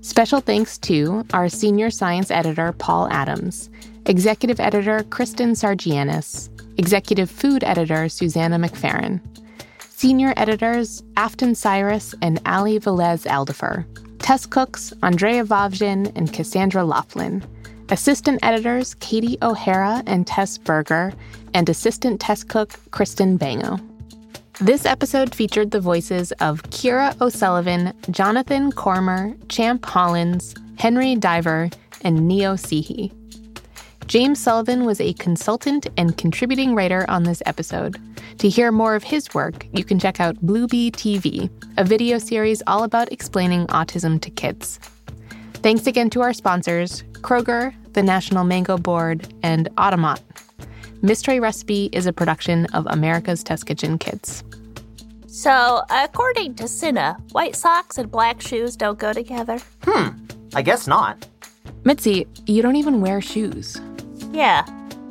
Special 0.00 0.40
thanks 0.40 0.78
to 0.78 1.24
our 1.32 1.48
senior 1.48 1.90
science 1.90 2.32
editor, 2.32 2.72
Paul 2.72 3.06
Adams, 3.12 3.70
executive 4.06 4.58
editor, 4.58 5.04
Kristen 5.10 5.52
Sargianis, 5.52 6.48
executive 6.76 7.30
food 7.30 7.62
editor, 7.62 8.08
Susanna 8.08 8.58
McFerrin, 8.58 9.20
senior 9.98 10.32
editors, 10.36 11.02
Afton 11.16 11.56
Cyrus 11.56 12.14
and 12.22 12.40
Ali 12.46 12.78
Velez 12.78 13.26
Alderfer, 13.26 13.84
Tess 14.20 14.46
cooks, 14.46 14.92
Andrea 15.02 15.44
Vavjin 15.44 16.12
and 16.14 16.32
Cassandra 16.32 16.84
Laughlin, 16.84 17.44
assistant 17.88 18.38
editors, 18.44 18.94
Katie 19.00 19.38
O'Hara 19.42 20.04
and 20.06 20.24
Tess 20.24 20.56
Berger, 20.56 21.12
and 21.52 21.68
assistant 21.68 22.20
test 22.20 22.48
cook, 22.48 22.78
Kristen 22.92 23.36
Bango. 23.36 23.80
This 24.60 24.86
episode 24.86 25.34
featured 25.34 25.72
the 25.72 25.80
voices 25.80 26.30
of 26.38 26.62
Kira 26.70 27.20
O'Sullivan, 27.20 27.92
Jonathan 28.08 28.70
Cormer, 28.70 29.34
Champ 29.48 29.84
Hollins, 29.84 30.54
Henry 30.78 31.16
Diver, 31.16 31.70
and 32.02 32.28
Neo 32.28 32.54
Sihi. 32.54 33.12
James 34.06 34.38
Sullivan 34.38 34.84
was 34.84 35.00
a 35.00 35.12
consultant 35.14 35.88
and 35.96 36.16
contributing 36.16 36.76
writer 36.76 37.04
on 37.08 37.24
this 37.24 37.42
episode. 37.46 38.00
To 38.38 38.48
hear 38.48 38.70
more 38.70 38.94
of 38.94 39.02
his 39.02 39.34
work, 39.34 39.66
you 39.72 39.82
can 39.82 39.98
check 39.98 40.20
out 40.20 40.36
Bluebee 40.40 40.92
TV, 40.92 41.50
a 41.76 41.82
video 41.82 42.18
series 42.18 42.62
all 42.68 42.84
about 42.84 43.10
explaining 43.12 43.66
autism 43.66 44.20
to 44.20 44.30
kids. 44.30 44.78
Thanks 45.54 45.88
again 45.88 46.08
to 46.10 46.22
our 46.22 46.32
sponsors, 46.32 47.02
Kroger, 47.14 47.74
the 47.94 48.02
National 48.02 48.44
Mango 48.44 48.78
Board, 48.78 49.34
and 49.42 49.68
Automot. 49.76 50.20
Mystery 51.02 51.40
Recipe 51.40 51.90
is 51.92 52.06
a 52.06 52.12
production 52.12 52.66
of 52.66 52.86
America's 52.86 53.42
Test 53.42 53.66
Kitchen 53.66 53.98
Kids. 53.98 54.44
So, 55.26 55.82
according 55.90 56.54
to 56.56 56.68
Cinna, 56.68 57.16
white 57.32 57.56
socks 57.56 57.98
and 57.98 58.08
black 58.08 58.40
shoes 58.40 58.76
don't 58.76 59.00
go 59.00 59.12
together. 59.12 59.58
Hmm, 59.82 60.10
I 60.54 60.62
guess 60.62 60.86
not. 60.86 61.26
Mitzi, 61.82 62.28
you 62.46 62.62
don't 62.62 62.76
even 62.76 63.00
wear 63.00 63.20
shoes. 63.20 63.80
Yeah. 64.30 64.64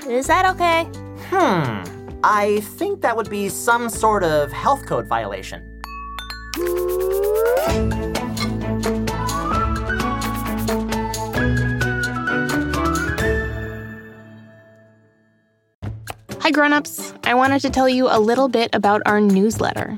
Is 0.07 0.27
that 0.27 0.45
okay? 0.55 0.83
Hmm, 1.29 1.76
I 2.29 2.59
think 2.59 2.99
that 3.03 3.15
would 3.15 3.29
be 3.29 3.47
some 3.47 3.87
sort 3.87 4.21
of 4.21 4.51
health 4.51 4.85
code 4.85 5.07
violation. 5.07 5.63
Hi, 16.41 16.51
grown-ups. 16.51 17.13
I 17.23 17.33
wanted 17.33 17.61
to 17.61 17.69
tell 17.69 17.87
you 17.87 18.09
a 18.09 18.19
little 18.19 18.49
bit 18.49 18.75
about 18.75 19.01
our 19.05 19.21
newsletter. 19.21 19.97